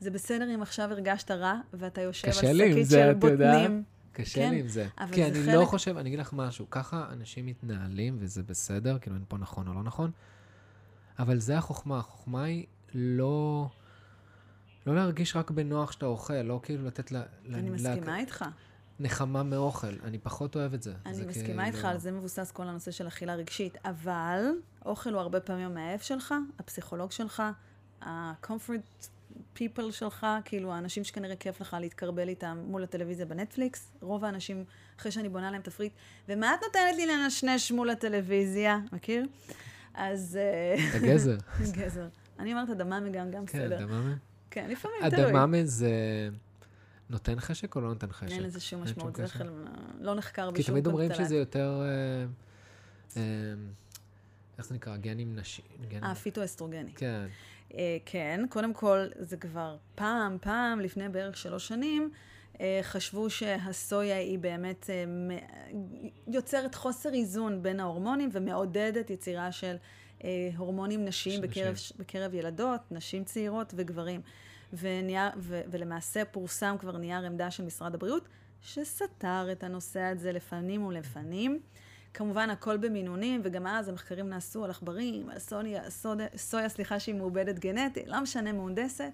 [0.00, 3.10] זה בסדר אם עכשיו הרגשת רע, ואתה יושב על קשה לי עם שקית זה, של
[3.18, 3.52] את יודעת?
[3.60, 3.82] בוטנים.
[4.12, 4.86] קשה כן, לי עם זה.
[5.12, 8.98] כי זה אני חלק- לא חושב, אני אגיד לך משהו, ככה אנשים מתנהלים, וזה בסדר,
[8.98, 10.10] כאילו אין פה נכון או לא נכון,
[11.18, 13.66] אבל זה החוכמה, החוכמה היא לא...
[14.86, 17.22] לא להרגיש רק בנוח שאתה אוכל, לא כאילו לתת לה...
[17.54, 18.44] אני לה- מסכימה איתך.
[19.00, 20.94] נחמה מאוכל, אני פחות אוהב את זה.
[21.06, 24.44] אני זה מסכימה כאילו- איתך, על זה מבוסס כל הנושא של אכילה רגשית, אבל
[24.86, 27.42] אוכל הוא הרבה פעמים המאהב שלך, הפסיכולוג שלך,
[28.02, 29.06] ה-comfort
[29.58, 33.92] people שלך, כאילו האנשים שכנראה כיף לך להתקרבל איתם מול הטלוויזיה בנטפליקס.
[34.00, 34.64] רוב האנשים,
[35.00, 35.92] אחרי שאני בונה להם תפריט,
[36.28, 38.78] ומה את נותנת לי לנשנש מול הטלוויזיה?
[38.92, 39.26] מכיר?
[39.96, 40.38] אז...
[40.40, 41.36] אה, הגזר.
[41.78, 42.08] גזר.
[42.38, 43.78] אני אומרת אדממי גם, גם כן, בסדר.
[43.78, 44.14] אדממה.
[44.50, 45.26] כן, לפעמים תלוי.
[45.26, 45.90] אדממה זה
[47.10, 48.32] נותן חשק או לא נותן חשק?
[48.32, 49.24] אין לזה שום משמעות, זה
[50.00, 51.14] לא נחקר כי בשום תמיד אומרים.
[51.14, 51.82] שזה יותר...
[51.82, 52.26] אה,
[53.16, 53.22] אה,
[54.58, 54.96] איך זה נקרא?
[54.96, 55.62] גנים נשי...
[55.88, 56.92] גנים- אה, פיטואסטרוגני.
[56.96, 57.26] כן.
[58.04, 62.10] כן, קודם כל, זה כבר פעם, פעם, לפני בערך שלוש שנים,
[62.82, 65.04] חשבו שהסויה היא באמת אה,
[66.28, 69.76] יוצרת חוסר איזון בין ההורמונים ומעודדת יצירה של
[70.24, 71.76] אה, הורמונים נשיים בקרב.
[71.98, 74.20] בקרב ילדות, נשים צעירות וגברים.
[74.72, 78.28] ונייר, ו, ולמעשה פורסם כבר נייר עמדה של משרד הבריאות,
[78.62, 81.60] שסתר את הנושא הזה לפנים ולפנים.
[82.14, 87.14] כמובן, הכל במינונים, וגם אז המחקרים נעשו על עכברים, על סוניה, סודה, סויה, סליחה, שהיא
[87.14, 89.12] מעובדת גנטית, לא משנה, מהונדסת.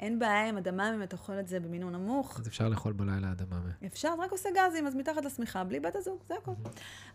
[0.00, 2.40] אין בעיה עם אדמה אם אתה אוכל את זה במינון נמוך.
[2.40, 3.70] אז אפשר לאכול בלילה אדממה.
[3.86, 6.52] אפשר, זה רק עושה גזים, אז מתחת לשמיכה, בלי בת הזוג, זה הכל.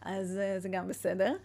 [0.01, 1.35] אז אה, זה גם בסדר.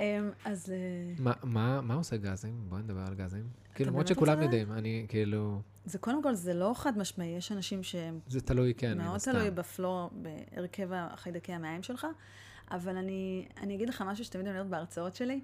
[0.00, 0.70] אמ, אז...
[0.70, 0.76] אה,
[1.18, 2.64] מה, מה, מה עושה גזים?
[2.68, 3.48] בואי נדבר על גזים.
[3.74, 4.42] כאילו, למרות שכולם?
[4.42, 5.60] יודעים, אני כאילו...
[5.84, 9.20] זה קודם כל, זה לא חד משמעי, יש אנשים שהם זה תלוי, כן, מאוד.
[9.20, 12.06] תלוי בפלור, בהרכב החיידקי המעיים שלך,
[12.70, 15.40] אבל אני, אני אגיד לך משהו שתמיד אני אומרת בהרצאות שלי.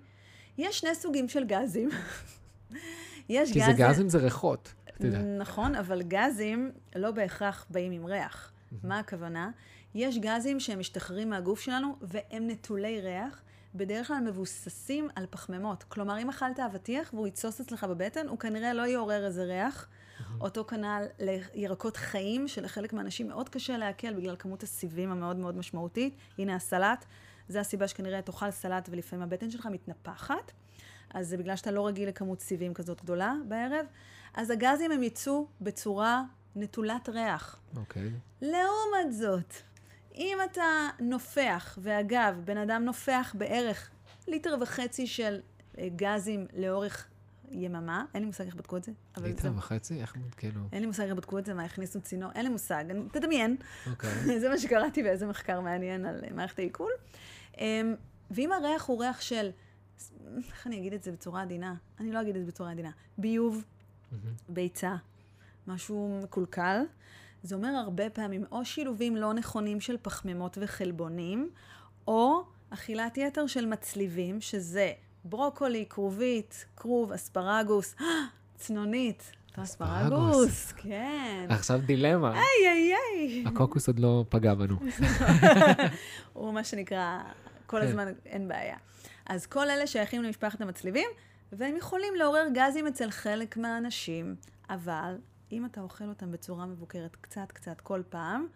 [0.59, 1.89] יש שני סוגים של גזים.
[3.29, 5.19] יש כי זה גזים זה ריחות, אתה יודע.
[5.19, 8.53] נכון, אבל גזים לא בהכרח באים עם ריח.
[8.83, 9.51] מה הכוונה?
[9.95, 13.43] יש גזים שהם משתחררים מהגוף שלנו והם נטולי ריח,
[13.75, 15.83] בדרך כלל מבוססים על פחמימות.
[15.83, 19.89] כלומר, אם אכלת אבטיח והוא יתסוס אצלך בבטן, הוא כנראה לא יעורר איזה ריח.
[20.41, 21.03] אותו כנ"ל
[21.55, 26.17] לירקות חיים, שלחלק מהאנשים מאוד קשה לעכל בגלל כמות הסיבים המאוד מאוד משמעותית.
[26.39, 27.05] הנה הסלט,
[27.49, 30.53] זה הסיבה שכנראה תאכל סלט ולפעמים הבטן שלך מתנפחת.
[31.15, 33.87] אז זה בגלל שאתה לא רגיל לכמות סיבים כזאת גדולה בערב.
[34.35, 36.23] אז הגזים הם יצאו בצורה
[36.57, 37.57] נטולת ריח.
[37.77, 38.11] אוקיי.
[38.43, 39.55] לעומת זאת,
[40.15, 43.91] אם אתה נופח, ואגב, בן אדם נופח בערך
[44.29, 45.41] ליטר וחצי של
[45.79, 47.09] אה, גזים לאורך
[47.51, 49.29] יממה, אין לי מושג איך בדקו את זה, אבל זה...
[49.29, 50.01] ליטר וחצי?
[50.01, 50.61] איך כאילו...
[50.73, 53.57] אין לי מושג איך בדקו את זה, מה הכניסו צינור, אין לי מושג, תדמיין.
[53.91, 54.39] אוקיי.
[54.41, 56.91] זה מה שקראתי באיזה מחקר מעניין על אה, מערכת העיכול.
[57.59, 57.95] אמ,
[58.31, 59.51] ואם הריח הוא ריח של,
[60.37, 61.75] איך אני אגיד את זה בצורה עדינה?
[62.01, 62.91] אני לא אגיד את זה בצורה עדינה.
[63.19, 63.65] ביוב,
[64.13, 64.35] מהמם.
[64.49, 64.95] ביצה,
[65.67, 66.83] משהו מקולקל.
[67.43, 71.51] זה אומר הרבה פעמים או שילובים לא נכונים של פחמימות וחלבונים,
[72.09, 74.93] או אכילת יתר של מצליבים, שזה
[75.25, 77.95] ברוקולי, כרובית, כרוב, אספרגוס,
[78.57, 79.33] צנונית.
[79.63, 80.73] אספרגוס.
[80.73, 81.47] כן.
[81.49, 82.33] עכשיו דילמה.
[82.35, 83.45] איי, איי, איי.
[83.47, 84.77] הקוקוס עוד לא פגע בנו.
[86.33, 87.21] הוא מה שנקרא,
[87.67, 87.87] כל כן.
[87.87, 88.77] הזמן אין בעיה.
[89.27, 91.09] אז כל אלה שייכים למשפחת המצליבים,
[91.53, 94.37] והם יכולים לעורר גזים אצל חלק מהאנשים,
[94.71, 95.19] אבל
[95.53, 98.47] אם אתה אוכל אותם בצורה מבוקרת קצת קצת כל פעם,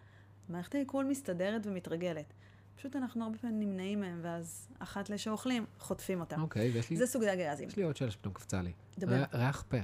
[0.49, 2.33] מערכת העיכול מסתדרת ומתרגלת.
[2.75, 6.41] פשוט אנחנו הרבה פעמים נמנעים מהם, ואז אחת לשאוכלים, חוטפים אותם.
[6.41, 7.67] אוקיי, ויש לי זה סוג הגזים.
[7.67, 8.71] יש לי עוד שאלה שפתאום קפצה לי.
[8.99, 9.23] דבר.
[9.33, 9.77] ריח פה.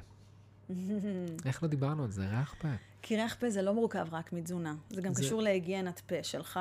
[1.45, 2.30] איך לא דיברנו על זה?
[2.30, 2.68] ריח פה.
[3.01, 4.76] כי ריח פה זה לא מורכב רק מתזונה.
[4.89, 6.59] זה גם זה- קשור להיגיינת פה שלך.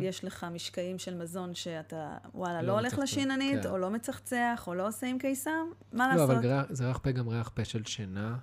[0.00, 3.68] יש לך משקעים של מזון שאתה, וואלה, לא לא הולך לשיננית, כן.
[3.70, 5.50] או לא מצחצח, או לא עושה עם קיסר,
[5.92, 6.30] מה לא, לעשות?
[6.30, 8.36] אבל ריח- זה ריח פה גם ריח פה של שינה.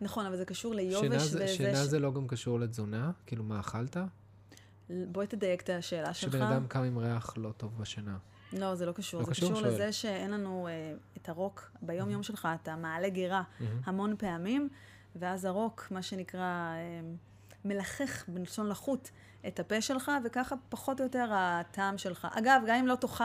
[0.00, 1.48] נכון, אבל זה קשור שינה ליובש זה- וזה...
[1.48, 3.10] שינה ש- זה לא גם קשור לתזונה?
[3.26, 3.96] כאילו, מה אכלת?
[4.90, 6.32] בואי תדייק את השאלה שלך.
[6.32, 8.16] שבן אדם קם עם ריח לא טוב בשינה.
[8.52, 9.20] לא, זה לא קשור.
[9.20, 9.66] לא זה קשור, קשור.
[9.66, 13.42] לזה שאין לנו אה, את הרוק ביום-יום שלך, אתה מעלה גירה
[13.84, 14.68] המון פעמים,
[15.16, 17.00] ואז הרוק, מה שנקרא, אה,
[17.64, 19.08] מלחך בלשון לחוט
[19.46, 22.28] את הפה שלך, וככה פחות או יותר הטעם שלך.
[22.30, 23.24] אגב, גם אם לא תאכל,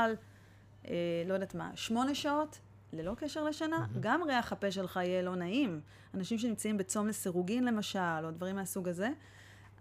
[0.88, 0.94] אה,
[1.26, 2.60] לא יודעת מה, שמונה שעות,
[2.94, 5.82] ללא קשר לשינה, גם ריח הפה שלך יהיה לא נעים.
[6.14, 9.10] אנשים שנמצאים בצום לסירוגין למשל, או דברים מהסוג הזה,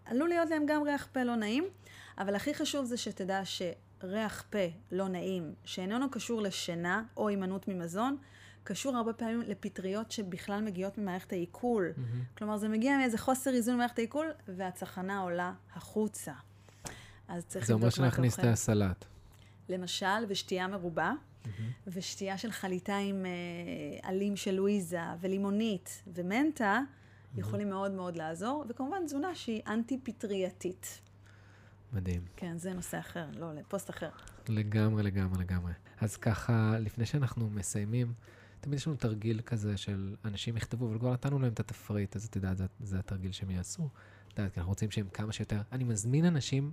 [0.04, 1.64] עלול להיות להם גם ריח פה לא נעים,
[2.18, 3.44] אבל הכי חשוב זה שתדע
[4.00, 4.58] שריח פה
[4.92, 8.16] לא נעים, שאיננו קשור לשינה או הימנעות ממזון,
[8.64, 11.92] קשור הרבה פעמים לפטריות שבכלל מגיעות ממערכת העיכול.
[12.38, 16.32] כלומר, זה מגיע מאיזה חוסר איזון במערכת העיכול, והצחנה עולה החוצה.
[17.28, 18.44] אז צריך זה אומר לבדוק מה אתה שנכניס את.
[18.44, 19.04] הסלט.
[19.68, 21.12] למשל, ושתייה מרובה,
[21.86, 26.80] ושתייה של חליטה עם אה, עלים של לואיזה, ולימונית, ומנטה,
[27.36, 31.00] יכולים מאוד מאוד לעזור, וכמובן תזונה שהיא אנטי-פטרייתית.
[31.92, 32.22] מדהים.
[32.36, 34.08] כן, זה נושא אחר, לא, לפוסט אחר.
[34.48, 35.72] לגמרי, לגמרי, לגמרי.
[36.00, 38.12] אז ככה, לפני שאנחנו מסיימים,
[38.60, 42.24] תמיד יש לנו תרגיל כזה של אנשים יכתבו, אבל כבר נתנו להם את התפריט, אז
[42.24, 43.88] את יודעת, זה, זה התרגיל שהם יעשו.
[44.32, 45.60] את יודעת, כי אנחנו רוצים שהם כמה שיותר...
[45.72, 46.72] אני מזמין אנשים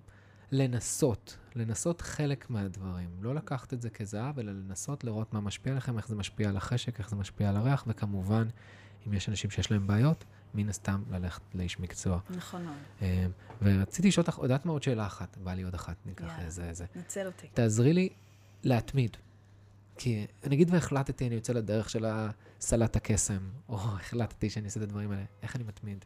[0.52, 3.10] לנסות, לנסות חלק מהדברים.
[3.22, 6.58] לא לקחת את זה כזהב, אלא לנסות לראות מה משפיע עליכם, איך זה משפיע על
[6.58, 8.48] החשק, איך זה משפיע על הריח, וכמובן,
[9.08, 12.20] אם יש אנשים שיש להם בעיות, מן הסתם ללכת לאיש מקצוע.
[12.30, 12.78] נכון מאוד.
[13.02, 13.26] אה,
[13.62, 15.38] ורציתי לשאול אותך, יודעת מה עוד שאלה אחת?
[15.38, 16.40] בא לי עוד אחת, ניקח.
[16.40, 16.86] איזה איזה.
[16.96, 17.48] נצל אותי.
[17.54, 18.10] תעזרי לי
[18.64, 19.18] להתמיד.
[19.98, 25.12] כי נגיד והחלטתי, אני יוצא לדרך של הסלט הקסם, או החלטתי שאני עושה את הדברים
[25.12, 26.06] האלה, איך אני מתמיד?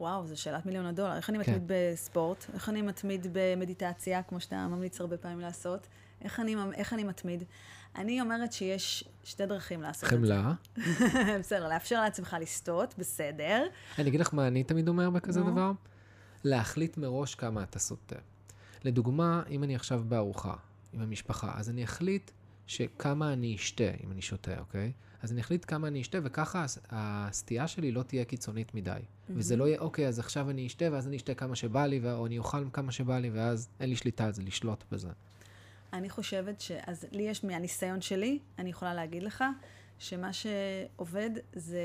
[0.00, 1.16] וואו, זו שאלת מיליון הדולר.
[1.16, 1.52] איך אני כן.
[1.52, 2.46] מתמיד בספורט?
[2.54, 5.86] איך אני מתמיד במדיטציה, כמו שאתה ממליץ הרבה פעמים לעשות?
[6.22, 7.44] איך אני, איך אני מתמיד?
[7.96, 10.16] אני אומרת שיש שתי דרכים לעשות את זה.
[10.16, 10.52] חמלה.
[11.40, 13.66] בסדר, לאפשר לעצמך לסטות, בסדר.
[13.98, 15.40] אני אגיד לך מה אני תמיד אומר בכזה.
[15.40, 15.72] דבר?
[16.44, 18.16] להחליט מראש כמה אתה סוטה.
[18.84, 20.54] לדוגמה, אם אני עכשיו בארוחה
[20.92, 22.30] עם המשפחה, אז אני אחליט
[22.66, 24.92] שכמה אני אשתה אם אני שותה, אוקיי?
[25.22, 29.00] אז אני אחליט כמה אני אשתה, וככה הס- הסטייה שלי לא תהיה קיצונית מדי.
[29.30, 32.26] וזה לא יהיה, אוקיי, אז עכשיו אני אשתה, ואז אני אשתה כמה שבא לי, או
[32.26, 35.08] אני אוכל כמה שבא לי, ואז אין לי שליטה על זה, לשלוט בזה.
[35.92, 36.72] אני חושבת ש...
[36.86, 39.44] אז לי יש מהניסיון שלי, אני יכולה להגיד לך,
[39.98, 41.82] שמה שעובד זה,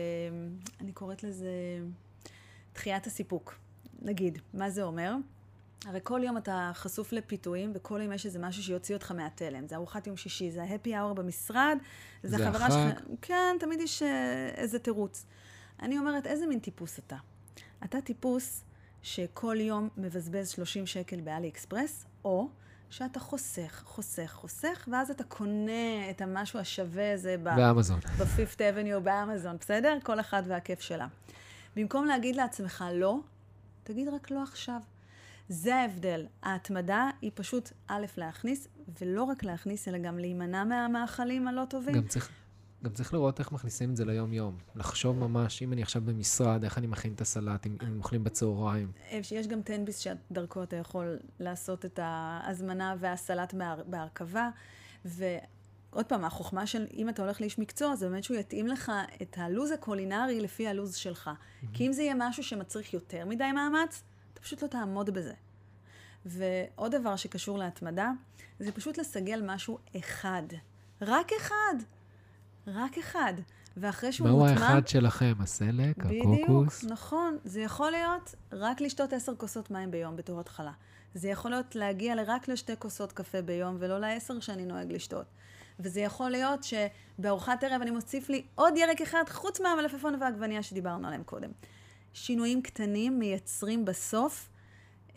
[0.82, 1.52] אני קוראת לזה
[2.76, 3.56] דחיית הסיפוק.
[4.02, 5.16] נגיד, מה זה אומר?
[5.86, 9.68] הרי כל יום אתה חשוף לפיתויים, וכל יום יש איזה משהו שיוציא אותך מהתלם.
[9.68, 11.78] זה ארוחת יום שישי, זה ה-happy hour במשרד,
[12.24, 12.72] זה זה החברה.
[12.72, 13.04] שלך...
[13.22, 15.26] כן, תמיד יש אה, איזה תירוץ.
[15.82, 17.18] אני אומרת, איזה מין טיפוס אתה?
[17.84, 18.64] אתה טיפוס
[19.02, 22.50] שכל יום מבזבז 30 שקל באלי אקספרס, או
[22.94, 27.44] שאתה חוסך, חוסך, חוסך, ואז אתה קונה את המשהו השווה הזה ב...
[27.56, 28.00] באמזון.
[28.20, 29.98] בפיפט אבניו באמזון, בסדר?
[30.04, 31.08] כל אחד והכיף שלה.
[31.76, 33.20] במקום להגיד לעצמך לא,
[33.84, 34.80] תגיד רק לא עכשיו.
[35.50, 36.26] זה ההבדל.
[36.44, 38.68] ההתמדה היא פשוט, א', להכניס,
[39.02, 41.96] ולא רק להכניס, אלא גם להימנע מהמאכלים הלא טובים.
[41.96, 42.30] גם צריך,
[42.84, 44.58] גם צריך לראות איך מכניסים את זה ליום-יום.
[44.76, 48.92] לחשוב ממש, אם אני עכשיו במשרד, איך אני מכין את הסלט, אם, אם אוכלים בצהריים.
[49.12, 54.50] יש גם תן-ביס שדרכו אתה יכול לעשות את ההזמנה והסלט בהר, בהרכבה.
[55.06, 59.38] ועוד פעם, החוכמה של אם אתה הולך לאיש מקצוע, זה באמת שהוא יתאים לך את
[59.38, 61.30] הלו"ז הקולינרי לפי הלו"ז שלך.
[61.74, 64.04] כי אם זה יהיה משהו שמצריך יותר מדי מאמץ,
[64.34, 65.34] אתה פשוט לא תעמוד בזה.
[66.26, 68.12] ועוד דבר שקשור להתמדה,
[68.60, 70.44] זה פשוט לסגל משהו אחד.
[71.02, 71.76] רק אחד.
[72.68, 73.34] רק אחד.
[73.78, 74.68] ואחרי שהוא מהו מוטמע...
[74.68, 75.34] האחד שלכם?
[75.40, 76.84] הסלק, בדיוק, הקוקוס?
[76.84, 77.38] נכון.
[77.44, 80.72] זה יכול להיות רק לשתות עשר כוסות מים ביום בתור התחלה.
[81.14, 85.26] זה יכול להיות להגיע רק לשתי כוסות קפה ביום, ולא לעשר שאני נוהג לשתות.
[85.80, 91.08] וזה יכול להיות שבארוחת ערב אני מוסיף לי עוד ירק אחד, חוץ מהמלפפון והעגבנייה שדיברנו
[91.08, 91.50] עליהם קודם.
[92.14, 94.50] שינויים קטנים מייצרים בסוף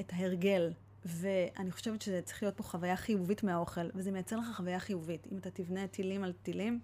[0.01, 0.72] את ההרגל.
[1.05, 5.26] ואני חושבת שזה צריך להיות פה חוויה חיובית מהאוכל, וזה מייצר לך חוויה חיובית.
[5.32, 6.80] אם אתה תבנה טילים על טילים,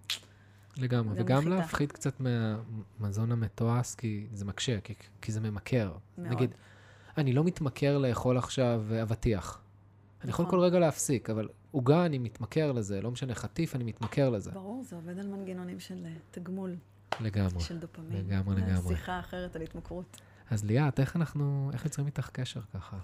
[0.77, 1.55] לגמרי, גם וגם חיטה.
[1.55, 5.93] להפחית קצת מהמזון המתועש, כי זה מקשה, כי, כי זה ממכר.
[6.19, 6.33] מאוד.
[6.33, 6.55] נגיד,
[7.19, 9.61] אני לא מתמכר לאכול עכשיו אבטיח.
[10.23, 10.59] אני יכול נכון.
[10.59, 14.51] כל רגע להפסיק, אבל עוגה, אני מתמכר לזה, לא משנה, חטיף, אני מתמכר לזה.
[14.51, 16.77] ברור, זה עובד על מנגנונים של אה, תגמול,
[17.21, 17.61] לגמרי.
[17.61, 18.13] של דופמין.
[18.13, 18.97] לגמרי, לגמרי.
[18.97, 20.21] שיחה אחרת על התמכרות.
[20.51, 22.97] אז ליאת, איך אנחנו, איך יוצרים איתך קשר ככה?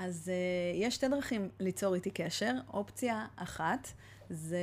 [0.00, 2.52] אז uh, יש שתי דרכים ליצור איתי קשר.
[2.72, 3.88] אופציה אחת,
[4.30, 4.58] זה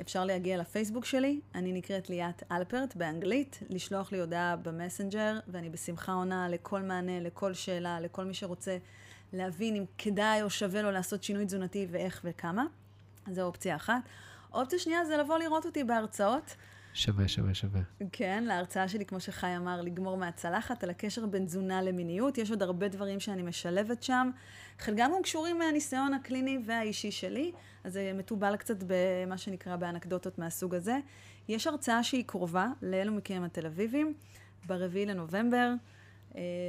[0.00, 6.12] אפשר להגיע לפייסבוק שלי, אני נקראת ליאת אלפרט באנגלית, לשלוח לי הודעה במסנג'ר, ואני בשמחה
[6.12, 8.78] עונה לכל מענה, לכל שאלה, לכל מי שרוצה
[9.32, 12.64] להבין אם כדאי או שווה לו לעשות שינוי תזונתי ואיך וכמה.
[13.32, 14.02] זו אופציה אחת.
[14.52, 16.56] אופציה שנייה זה לבוא לראות אותי בהרצאות.
[16.94, 17.80] שווה, שווה, שווה.
[18.12, 22.38] כן, להרצאה שלי, כמו שחי אמר, לגמור מהצלחת, על הקשר בין תזונה למיניות.
[22.38, 24.30] יש עוד הרבה דברים שאני משלבת שם.
[24.78, 27.52] חלקם גם קשורים מהניסיון הקליני והאישי שלי,
[27.84, 30.98] אז זה מתובל קצת במה שנקרא באנקדוטות מהסוג הזה.
[31.48, 34.14] יש הרצאה שהיא קרובה לאלו מכם התל אביבים,
[34.66, 35.74] ברביעי לנובמבר, אה,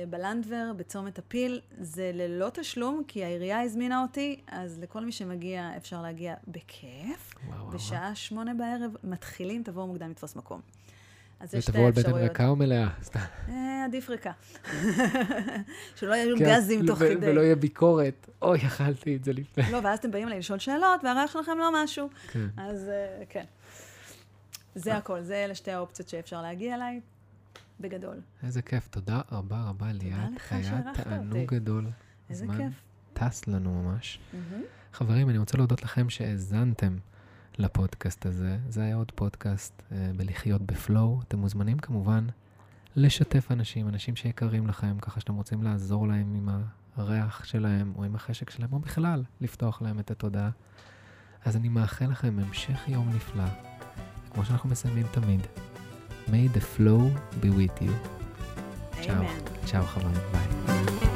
[0.09, 1.61] בלנדבר, בצומת הפיל.
[1.80, 7.34] זה ללא תשלום, כי העירייה הזמינה אותי, אז לכל מי שמגיע אפשר להגיע בכיף.
[7.36, 7.78] וואו, וואו, וואו.
[7.78, 10.61] בשעה שמונה בערב מתחילים, תבואו מוקדם לתפוס מקום.
[11.39, 12.30] אז יש שתי ותבואו על בטן אפשרויות.
[12.30, 12.88] ריקה או מלאה?
[13.49, 14.32] אה, עדיף ריקה.
[15.95, 17.32] שלא יהיו כן, גזים תוך כדי.
[17.32, 18.30] ולא יהיה ביקורת.
[18.41, 19.72] אוי, אכלתי את זה לפני.
[19.72, 22.09] לא, ואז אתם באים אליי לשאול שאלות, והריח שלכם לא משהו.
[22.32, 22.45] כן.
[22.57, 23.43] אז אה, כן.
[24.76, 27.01] זה הכל, זה אלה שתי האופציות שאפשר להגיע אליי,
[27.80, 28.21] בגדול.
[28.43, 30.30] איזה כיף, תודה רבה רבה, ליאת.
[30.51, 30.82] היה.
[30.93, 31.89] תענוג גדול.
[32.30, 32.84] איזה הזמן כיף.
[33.13, 34.19] טס לנו ממש.
[34.34, 34.63] מהמם.
[34.93, 36.97] חברים, אני רוצה להודות לכם שהאזנתם
[37.57, 38.57] לפודקאסט הזה.
[38.69, 41.21] זה היה עוד פודקאסט אה, בלחיות בפלואו.
[41.28, 42.28] אתם מוזמנים כמובן
[42.95, 46.49] לשתף אנשים, אנשים שיקרים לכם, ככה שאתם רוצים לעזור להם עם
[46.95, 50.49] הריח שלהם או עם החשק שלהם, או בכלל לפתוח להם את התודעה.
[51.45, 53.45] אז אני מאחל לכם המשך יום נפלא.
[54.34, 55.41] כמו שאנחנו מסיימים תמיד,
[56.28, 57.11] May the flow
[57.41, 57.93] be with you.
[59.03, 59.43] Amen.
[59.65, 59.84] Ciao.
[59.84, 60.13] Ciao, Chavan.
[60.32, 61.12] Bye.